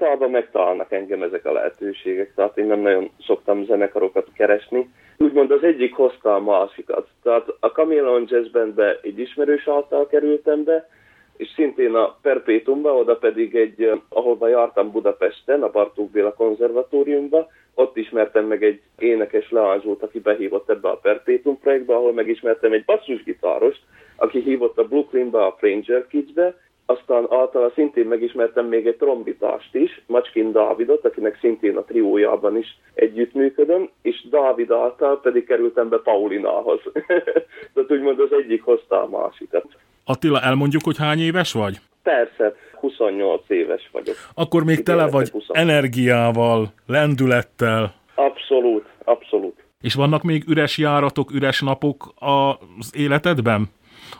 [0.00, 5.62] Általában megtalálnak engem ezek a lehetőségek, tehát én nem nagyon szoktam zenekarokat keresni, úgymond az
[5.62, 7.08] egyik hozta a másikat.
[7.22, 10.88] Tehát a Chameleon Jazz Bandbe egy ismerős által kerültem be,
[11.36, 17.96] és szintén a Perpétumba, oda pedig egy, ahova jártam Budapesten, a Bartók Béla konzervatóriumba, ott
[17.96, 23.80] ismertem meg egy énekes leányzót, aki behívott ebbe a Perpétum projektbe, ahol megismertem egy basszusgitárost,
[24.16, 26.54] aki hívott a Brooklynba, a Franger Kidsbe,
[26.90, 32.78] aztán általa szintén megismertem még egy trombitást is, Macskin Dávidot, akinek szintén a triójában is
[32.94, 36.80] együttműködöm, és Dávid által pedig kerültem be Paulinához.
[37.74, 39.64] Tehát úgymond az egyik hozta a másikat.
[40.04, 41.76] Attila, elmondjuk, hogy hány éves vagy?
[42.02, 44.16] Persze, 28 éves vagyok.
[44.34, 45.44] Akkor még tele vagy 20.
[45.48, 47.94] energiával, lendülettel.
[48.14, 49.56] Abszolút, abszolút.
[49.80, 53.68] És vannak még üres járatok, üres napok az életedben?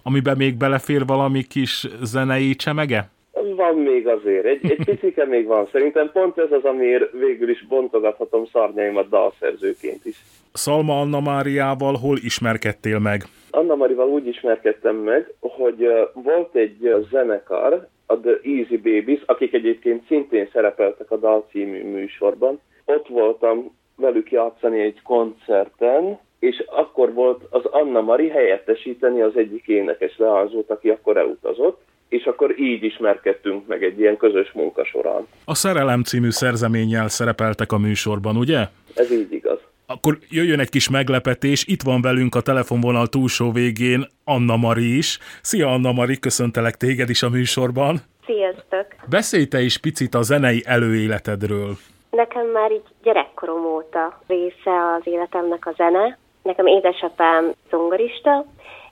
[0.02, 3.10] Amiben még belefér valami kis zenei csemege?
[3.56, 5.68] Van még azért, egy, egy picike még van.
[5.72, 10.16] Szerintem pont ez az, amiért végül is bontogathatom szarnyaimat dalszerzőként is.
[10.52, 13.22] Szalma Anna Máriával hol ismerkedtél meg?
[13.50, 20.06] Anna Marival úgy ismerkedtem meg, hogy volt egy zenekar, a The Easy Babies, akik egyébként
[20.06, 22.60] szintén szerepeltek a Dal című műsorban.
[22.84, 29.66] Ott voltam velük játszani egy koncerten, és akkor volt az Anna Mari helyettesíteni az egyik
[29.66, 35.26] énekes leányzót, aki akkor elutazott, és akkor így ismerkedtünk meg egy ilyen közös munka során.
[35.44, 38.58] A Szerelem című szerzeménnyel szerepeltek a műsorban, ugye?
[38.94, 39.58] Ez így igaz.
[39.86, 45.18] Akkor jöjjön egy kis meglepetés, itt van velünk a telefonvonal túlsó végén Anna Mari is.
[45.42, 47.96] Szia Anna Mari, köszöntelek téged is a műsorban.
[48.26, 48.86] Sziasztok!
[49.08, 51.76] Beszélj te is picit a zenei előéletedről.
[52.10, 56.18] Nekem már így gyerekkorom óta része az életemnek a zene.
[56.42, 58.44] Nekem édesapám zongorista,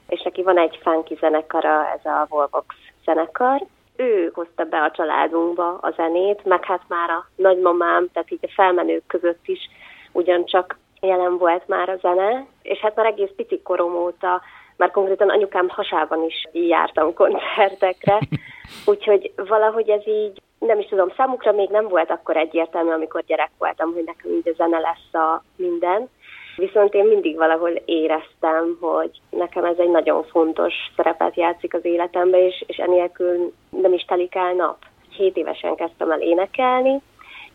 [0.07, 3.65] és neki van egy funky zenekara, ez a Volvox zenekar.
[3.95, 8.51] Ő hozta be a családunkba a zenét, meg hát már a nagymamám, tehát így a
[8.55, 9.59] felmenők között is
[10.11, 14.41] ugyancsak jelen volt már a zene, és hát már egész pici korom óta,
[14.77, 18.19] már konkrétan anyukám hasában is jártam koncertekre,
[18.91, 23.51] úgyhogy valahogy ez így, nem is tudom, számukra még nem volt akkor egyértelmű, amikor gyerek
[23.57, 26.09] voltam, hogy nekem így a zene lesz a minden,
[26.55, 32.39] Viszont én mindig valahol éreztem, hogy nekem ez egy nagyon fontos szerepet játszik az életemben,
[32.39, 34.77] és, és enélkül nem is telik el nap.
[35.09, 37.01] Hét évesen kezdtem el énekelni,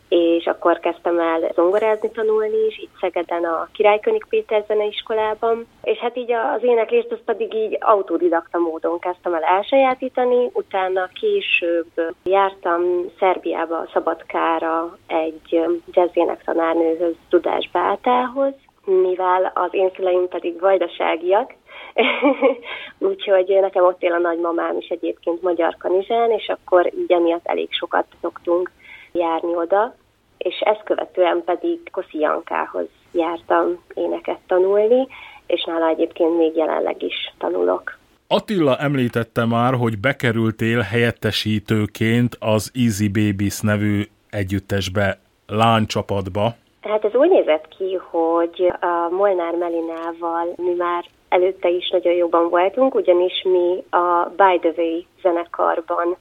[0.09, 6.17] és akkor kezdtem el zongorázni tanulni is, itt Szegeden a Királykönig Péter zeneiskolában, és hát
[6.17, 12.81] így az éneklést az pedig így autodidakta módon kezdtem el elsajátítani, utána később jártam
[13.19, 18.53] Szerbiába, Szabadkára egy jazzének tanárnőhöz, Tudás Bátához,
[18.85, 21.53] mivel az én szüleim pedig vajdaságiak,
[23.09, 27.67] úgyhogy nekem ott él a nagymamám is egyébként Magyar Kanizsán, és akkor így emiatt elég
[27.71, 28.71] sokat szoktunk
[29.11, 29.95] járni oda,
[30.37, 35.07] és ezt követően pedig Koszi Jankához jártam éneket tanulni,
[35.47, 37.97] és nála egyébként még jelenleg is tanulok.
[38.27, 46.55] Attila említette már, hogy bekerültél helyettesítőként az Easy Babies nevű együttesbe, lánycsapatba.
[46.85, 52.49] Tehát ez úgy nézett ki, hogy a Molnár Melinával mi már előtte is nagyon jobban
[52.49, 56.15] voltunk, ugyanis mi a By the Way zenekarban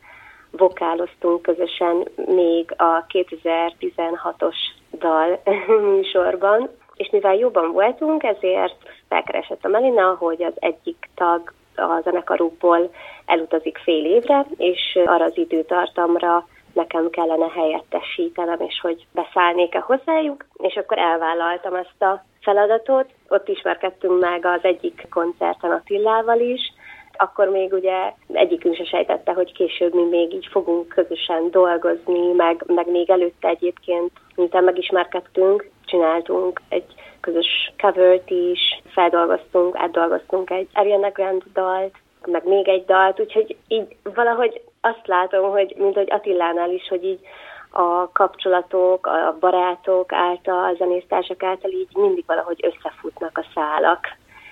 [0.50, 4.57] vokáloztunk közösen még a 2016-os
[4.98, 5.40] dal
[5.94, 8.77] műsorban, és mivel jobban voltunk, ezért
[9.09, 12.90] felkeresett a Melina, hogy az egyik tag a zenekarukból
[13.27, 20.74] elutazik fél évre, és arra az időtartamra nekem kellene helyettesítenem, és hogy beszállnék-e hozzájuk, és
[20.76, 23.06] akkor elvállaltam ezt a feladatot.
[23.28, 26.72] Ott ismerkedtünk meg az egyik koncerten Attillával is,
[27.16, 32.64] akkor még ugye egyikünk se sejtette, hogy később mi még így fogunk közösen dolgozni, meg,
[32.66, 41.10] meg még előtte egyébként, miután megismerkedtünk, csináltunk egy közös covert is, feldolgoztunk, átdolgoztunk egy Ariana
[41.10, 41.94] Grande dalt,
[42.26, 47.05] meg még egy dalt, úgyhogy így valahogy azt látom, hogy mint hogy Attilánál is, hogy
[47.05, 47.20] így
[47.70, 54.01] a kapcsolatok, a barátok által, a zenésztársak által így mindig valahogy összefutnak a szálak,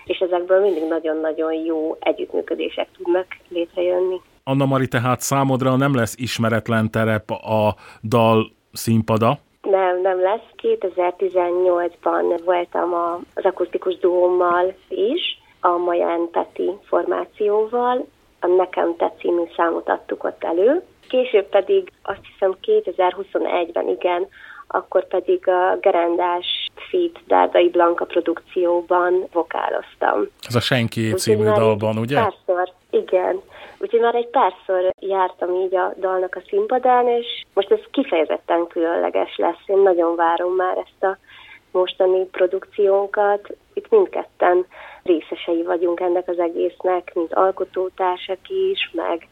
[0.04, 4.20] és ezekből mindig nagyon-nagyon jó együttműködések tudnak létrejönni.
[4.44, 9.38] Anna Mari, tehát számodra nem lesz ismeretlen terep a dal színpada?
[9.62, 10.46] Nem, nem lesz.
[10.62, 12.94] 2018-ban voltam
[13.34, 18.06] az akusztikus duómmal is, a Maján Peti formációval,
[18.42, 20.82] a Nekem Te című számot adtuk ott elő.
[21.08, 24.28] Később pedig azt hiszem 2021-ben igen,
[24.66, 30.28] akkor pedig a Gerendás Feed Dárdai Blanka produkcióban vokáloztam.
[30.48, 32.16] Ez a Senki című dalban, ugye?
[32.16, 33.40] Párszor, igen.
[33.78, 39.36] Úgyhogy már egy párszor jártam így a dalnak a színpadán, és most ez kifejezetten különleges
[39.36, 39.62] lesz.
[39.66, 41.18] Én nagyon várom már ezt a
[41.70, 43.48] mostani produkciónkat.
[43.74, 44.66] Itt mindketten
[45.04, 49.28] részesei vagyunk ennek az egésznek, mint alkotótársak is, meg,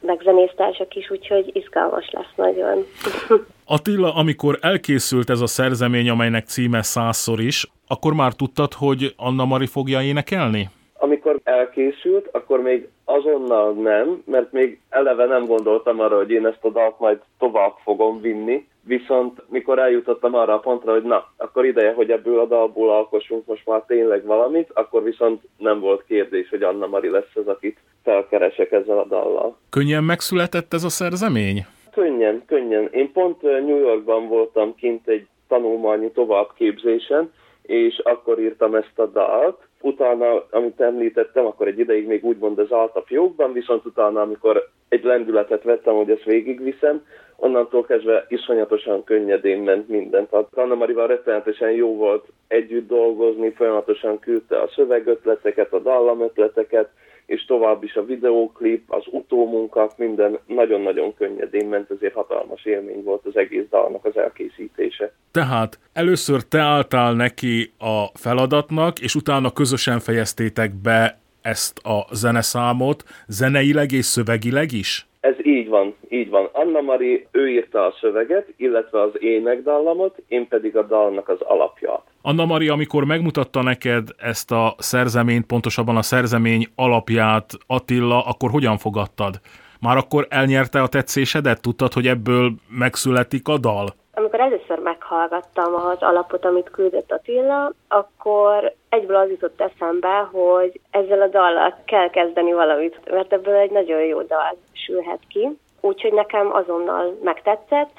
[0.00, 2.84] meg zenésztársak is, úgyhogy izgalmas lesz nagyon.
[3.64, 9.44] Attila, amikor elkészült ez a szerzemény, amelynek címe százszor is, akkor már tudtad, hogy Anna
[9.44, 10.68] Mari fogja énekelni?
[10.98, 16.64] Amikor elkészült, akkor még azonnal nem, mert még eleve nem gondoltam arra, hogy én ezt
[16.64, 21.64] a dalt majd tovább fogom vinni, viszont mikor eljutottam arra a pontra, hogy na, akkor
[21.64, 26.48] ideje, hogy ebből a dalból alkossunk most már tényleg valamit, akkor viszont nem volt kérdés,
[26.48, 29.56] hogy Anna Mari lesz az, akit felkeresek ezzel a dallal.
[29.70, 31.66] Könnyen megszületett ez a szerzemény?
[31.90, 32.88] Könnyen, könnyen.
[32.92, 39.68] Én pont New Yorkban voltam kint egy tanulmányi továbbképzésen, és akkor írtam ezt a dalt.
[39.80, 44.68] Utána, amit említettem, akkor egy ideig még úgymond az állt a fiókban, viszont utána, amikor
[44.88, 47.04] egy lendületet vettem, hogy ezt végigviszem,
[47.40, 50.28] onnantól kezdve iszonyatosan könnyedén ment minden.
[50.28, 56.88] Tehát Anna Marival rettenetesen jó volt együtt dolgozni, folyamatosan küldte a szövegötleteket, a dallamötleteket,
[57.26, 63.26] és tovább is a videóklip, az utómunkák, minden nagyon-nagyon könnyedén ment, ezért hatalmas élmény volt
[63.26, 65.12] az egész dalnak az elkészítése.
[65.30, 73.04] Tehát először te álltál neki a feladatnak, és utána közösen fejeztétek be ezt a zeneszámot,
[73.26, 75.09] zeneileg és szövegileg is?
[75.20, 76.48] Ez így van, így van.
[76.52, 82.02] Anna Mari, ő írta a szöveget, illetve az énekdallamot, én pedig a dalnak az alapját.
[82.22, 88.78] Anna Mari, amikor megmutatta neked ezt a szerzeményt, pontosabban a szerzemény alapját Attila, akkor hogyan
[88.78, 89.40] fogadtad?
[89.80, 91.60] Már akkor elnyerte a tetszésedet?
[91.60, 93.94] Tudtad, hogy ebből megszületik a dal?
[94.32, 101.20] Amikor először meghallgattam az alapot, amit küldött Attila, akkor egyből az jutott eszembe, hogy ezzel
[101.22, 105.48] a dallal kell kezdeni valamit, mert ebből egy nagyon jó dal sülhet ki.
[105.80, 107.90] Úgyhogy nekem azonnal megtetszett.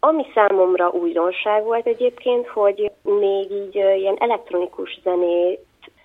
[0.00, 5.60] Ami számomra újdonság volt egyébként, hogy még így ilyen elektronikus zenét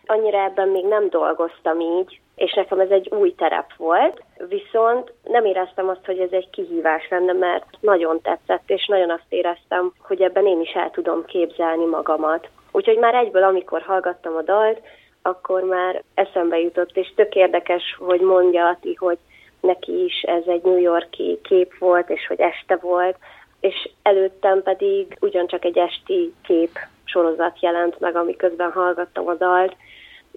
[0.10, 5.46] annyira ebben még nem dolgoztam így, és nekem ez egy új terep volt, viszont nem
[5.46, 10.22] éreztem azt, hogy ez egy kihívás lenne, mert nagyon tetszett, és nagyon azt éreztem, hogy
[10.22, 12.50] ebben én is el tudom képzelni magamat.
[12.72, 14.80] Úgyhogy már egyből, amikor hallgattam a dalt,
[15.22, 19.18] akkor már eszembe jutott, és tök érdekes, hogy mondja Ati, hogy
[19.62, 23.18] neki is ez egy New Yorki kép volt, és hogy este volt,
[23.60, 29.76] és előttem pedig ugyancsak egy esti kép sorozat jelent meg, amiközben hallgattam a dalt,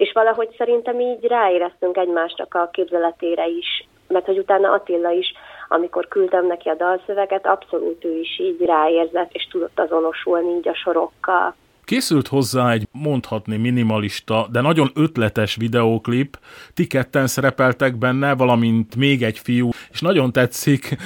[0.02, 5.32] és valahogy szerintem így ráéreztünk egymásnak a képzeletére is, mert hogy utána Attila is,
[5.68, 10.74] amikor küldtem neki a dalszöveget, abszolút ő is így ráérzett, és tudott azonosulni így a
[10.74, 11.54] sorokkal.
[11.84, 16.36] Készült hozzá egy mondhatni minimalista, de nagyon ötletes videóklip,
[16.74, 20.96] ti ketten szerepeltek benne, valamint még egy fiú, és nagyon tetszik,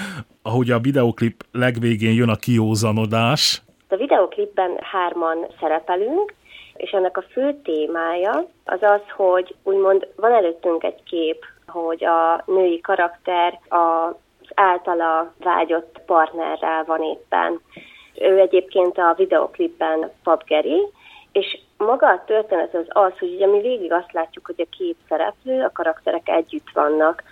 [0.42, 3.62] ahogy a videóklip legvégén jön a kiózanodás.
[3.88, 6.34] A videóklipben hárman szerepelünk,
[6.76, 12.42] és ennek a fő témája az az, hogy úgymond van előttünk egy kép, hogy a
[12.46, 14.14] női karakter az
[14.54, 17.60] általa vágyott partnerrel van éppen.
[18.14, 20.82] Ő egyébként a videoklipben Papgeri,
[21.32, 24.96] és maga a történet az az, hogy ugye mi végig azt látjuk, hogy a két
[25.08, 27.22] szereplő, a karakterek együtt vannak.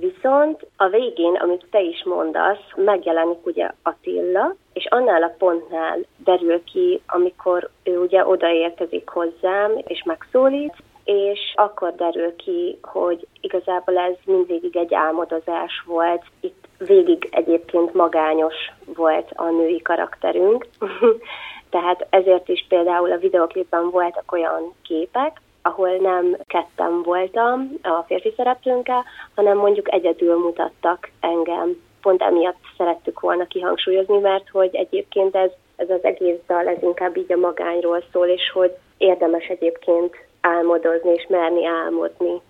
[0.00, 6.64] Viszont a végén, amit te is mondasz, megjelenik ugye Attila, és annál a pontnál derül
[6.64, 10.74] ki, amikor ő ugye odaérkezik hozzám, és megszólít,
[11.04, 16.22] és akkor derül ki, hogy igazából ez mindvégig egy álmodozás volt.
[16.40, 18.54] Itt végig egyébként magányos
[18.94, 20.66] volt a női karakterünk,
[21.70, 28.32] tehát ezért is például a videoklipben voltak olyan képek, ahol nem ketten voltam a férfi
[28.36, 29.04] szereplőnkkel,
[29.34, 31.76] hanem mondjuk egyedül mutattak engem.
[32.02, 37.16] Pont emiatt szerettük volna kihangsúlyozni, mert hogy egyébként ez, ez az egész dal, ez inkább
[37.16, 42.40] így a magányról szól, és hogy érdemes egyébként álmodozni és merni álmodni,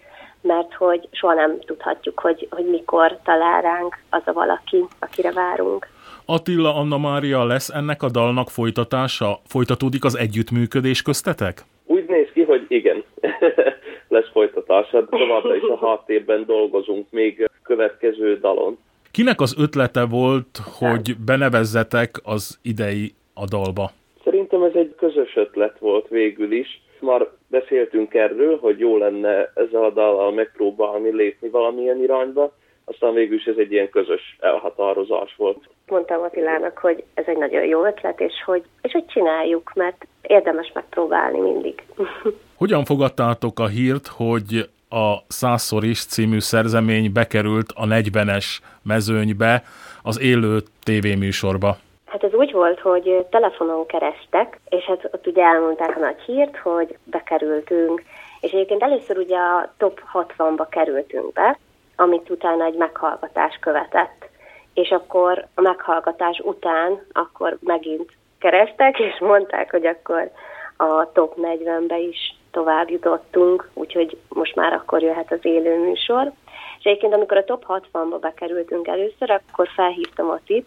[0.40, 5.86] mert hogy soha nem tudhatjuk, hogy, hogy mikor talál ránk az a valaki, akire várunk.
[6.26, 9.38] Attila Anna Mária lesz ennek a dalnak folytatása?
[9.46, 11.64] Folytatódik az együttműködés köztetek?
[11.84, 13.04] Úgy néz ki, hogy igen,
[14.08, 15.04] lesz folytatása.
[15.04, 18.78] Továbbra is a háttérben dolgozunk még következő dalon.
[19.10, 23.90] Kinek az ötlete volt, hogy benevezzetek az idei a dalba?
[24.24, 26.80] Szerintem ez egy közös ötlet volt végül is.
[27.00, 32.52] Már beszéltünk erről, hogy jó lenne ezzel a dallal megpróbálni lépni valamilyen irányba,
[32.90, 35.68] aztán végül is ez egy ilyen közös elhatározás volt.
[35.86, 40.70] Mondtam Attilának, hogy ez egy nagyon jó ötlet, és hogy, és hogy csináljuk, mert érdemes
[40.74, 41.82] megpróbálni mindig.
[42.56, 48.46] Hogyan fogadtátok a hírt, hogy a Százszor is című szerzemény bekerült a 40-es
[48.82, 49.62] mezőnybe,
[50.02, 51.76] az élő tévéműsorba?
[52.06, 56.56] Hát ez úgy volt, hogy telefonon kerestek, és hát ott ugye elmondták a nagy hírt,
[56.56, 58.02] hogy bekerültünk,
[58.40, 61.58] és egyébként először ugye a top 60-ba kerültünk be,
[62.00, 64.28] amit utána egy meghallgatás követett.
[64.74, 70.30] És akkor a meghallgatás után akkor megint kerestek, és mondták, hogy akkor
[70.76, 76.32] a top 40-be is tovább jutottunk, úgyhogy most már akkor jöhet az élő műsor.
[76.78, 80.66] És egyébként, amikor a top 60-ba bekerültünk először, akkor felhívtam a tip,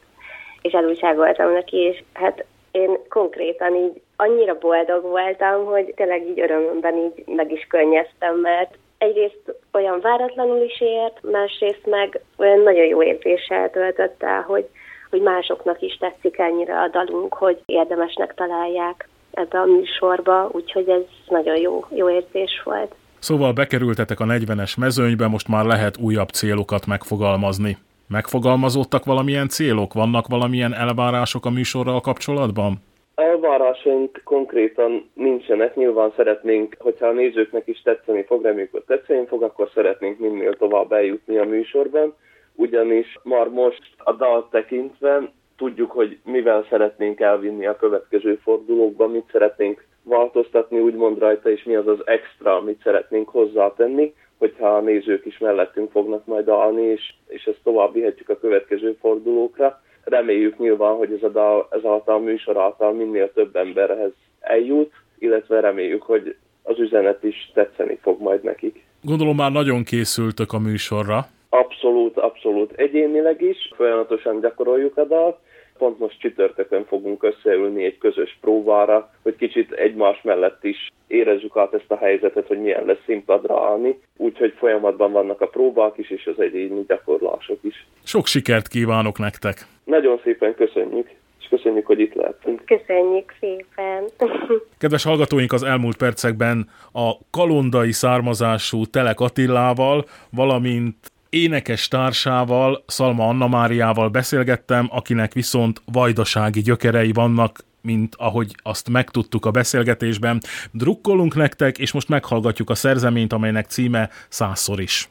[0.62, 6.96] és elújságoltam neki, és hát én konkrétan így annyira boldog voltam, hogy tényleg így örömömben
[6.96, 13.04] így meg is könnyeztem, mert egyrészt olyan váratlanul is ért, másrészt meg olyan nagyon jó
[13.04, 14.70] érzéssel töltött el, hogy,
[15.10, 21.02] hogy másoknak is tetszik ennyire a dalunk, hogy érdemesnek találják ebbe a műsorba, úgyhogy ez
[21.28, 22.96] nagyon jó, jó érzés volt.
[23.20, 27.78] Szóval bekerültetek a 40-es mezőnybe, most már lehet újabb célokat megfogalmazni.
[28.08, 29.94] Megfogalmazódtak valamilyen célok?
[29.94, 32.82] Vannak valamilyen elvárások a műsorral kapcsolatban?
[33.22, 39.44] Elvárásaink konkrétan nincsenek, nyilván szeretnénk, hogyha a nézőknek is tetszeni fog, reméljük, hogy tetszeni fog,
[39.44, 42.16] akkor szeretnénk minél tovább eljutni a műsorban,
[42.56, 49.30] ugyanis már most a dal tekintve tudjuk, hogy mivel szeretnénk elvinni a következő fordulókban, mit
[49.32, 55.26] szeretnénk változtatni, úgymond rajta, és mi az az extra, amit szeretnénk hozzátenni, hogyha a nézők
[55.26, 59.82] is mellettünk fognak majd alni, és, és ezt tovább vihetjük a következő fordulókra.
[60.04, 64.92] Reméljük nyilván, hogy ez, a dal, ez által a műsor által minél több emberhez eljut,
[65.20, 68.84] illetve reméljük, hogy az üzenet is tetszeni fog majd nekik.
[69.02, 71.28] Gondolom már nagyon készültök a műsorra.
[71.50, 72.72] Abszolút, abszolút.
[72.76, 75.38] Egyénileg is folyamatosan gyakoroljuk a dalt,
[75.82, 81.74] pont most csütörtökön fogunk összeülni egy közös próbára, hogy kicsit egymás mellett is érezzük át
[81.74, 84.00] ezt a helyzetet, hogy milyen lesz színpadra állni.
[84.18, 87.88] Úgyhogy folyamatban vannak a próbák is, és az egyéni gyakorlások is.
[88.04, 89.66] Sok sikert kívánok nektek!
[89.84, 91.08] Nagyon szépen köszönjük!
[91.40, 92.66] és köszönjük, hogy itt lehetünk.
[92.66, 94.10] Köszönjük szépen!
[94.80, 100.96] Kedves hallgatóink, az elmúlt percekben a kalondai származású Telek Attillával, valamint
[101.32, 109.46] énekes társával, Szalma Anna Máriával beszélgettem, akinek viszont vajdasági gyökerei vannak, mint ahogy azt megtudtuk
[109.46, 110.42] a beszélgetésben.
[110.72, 115.10] Drukkolunk nektek, és most meghallgatjuk a szerzeményt, amelynek címe Százszor is.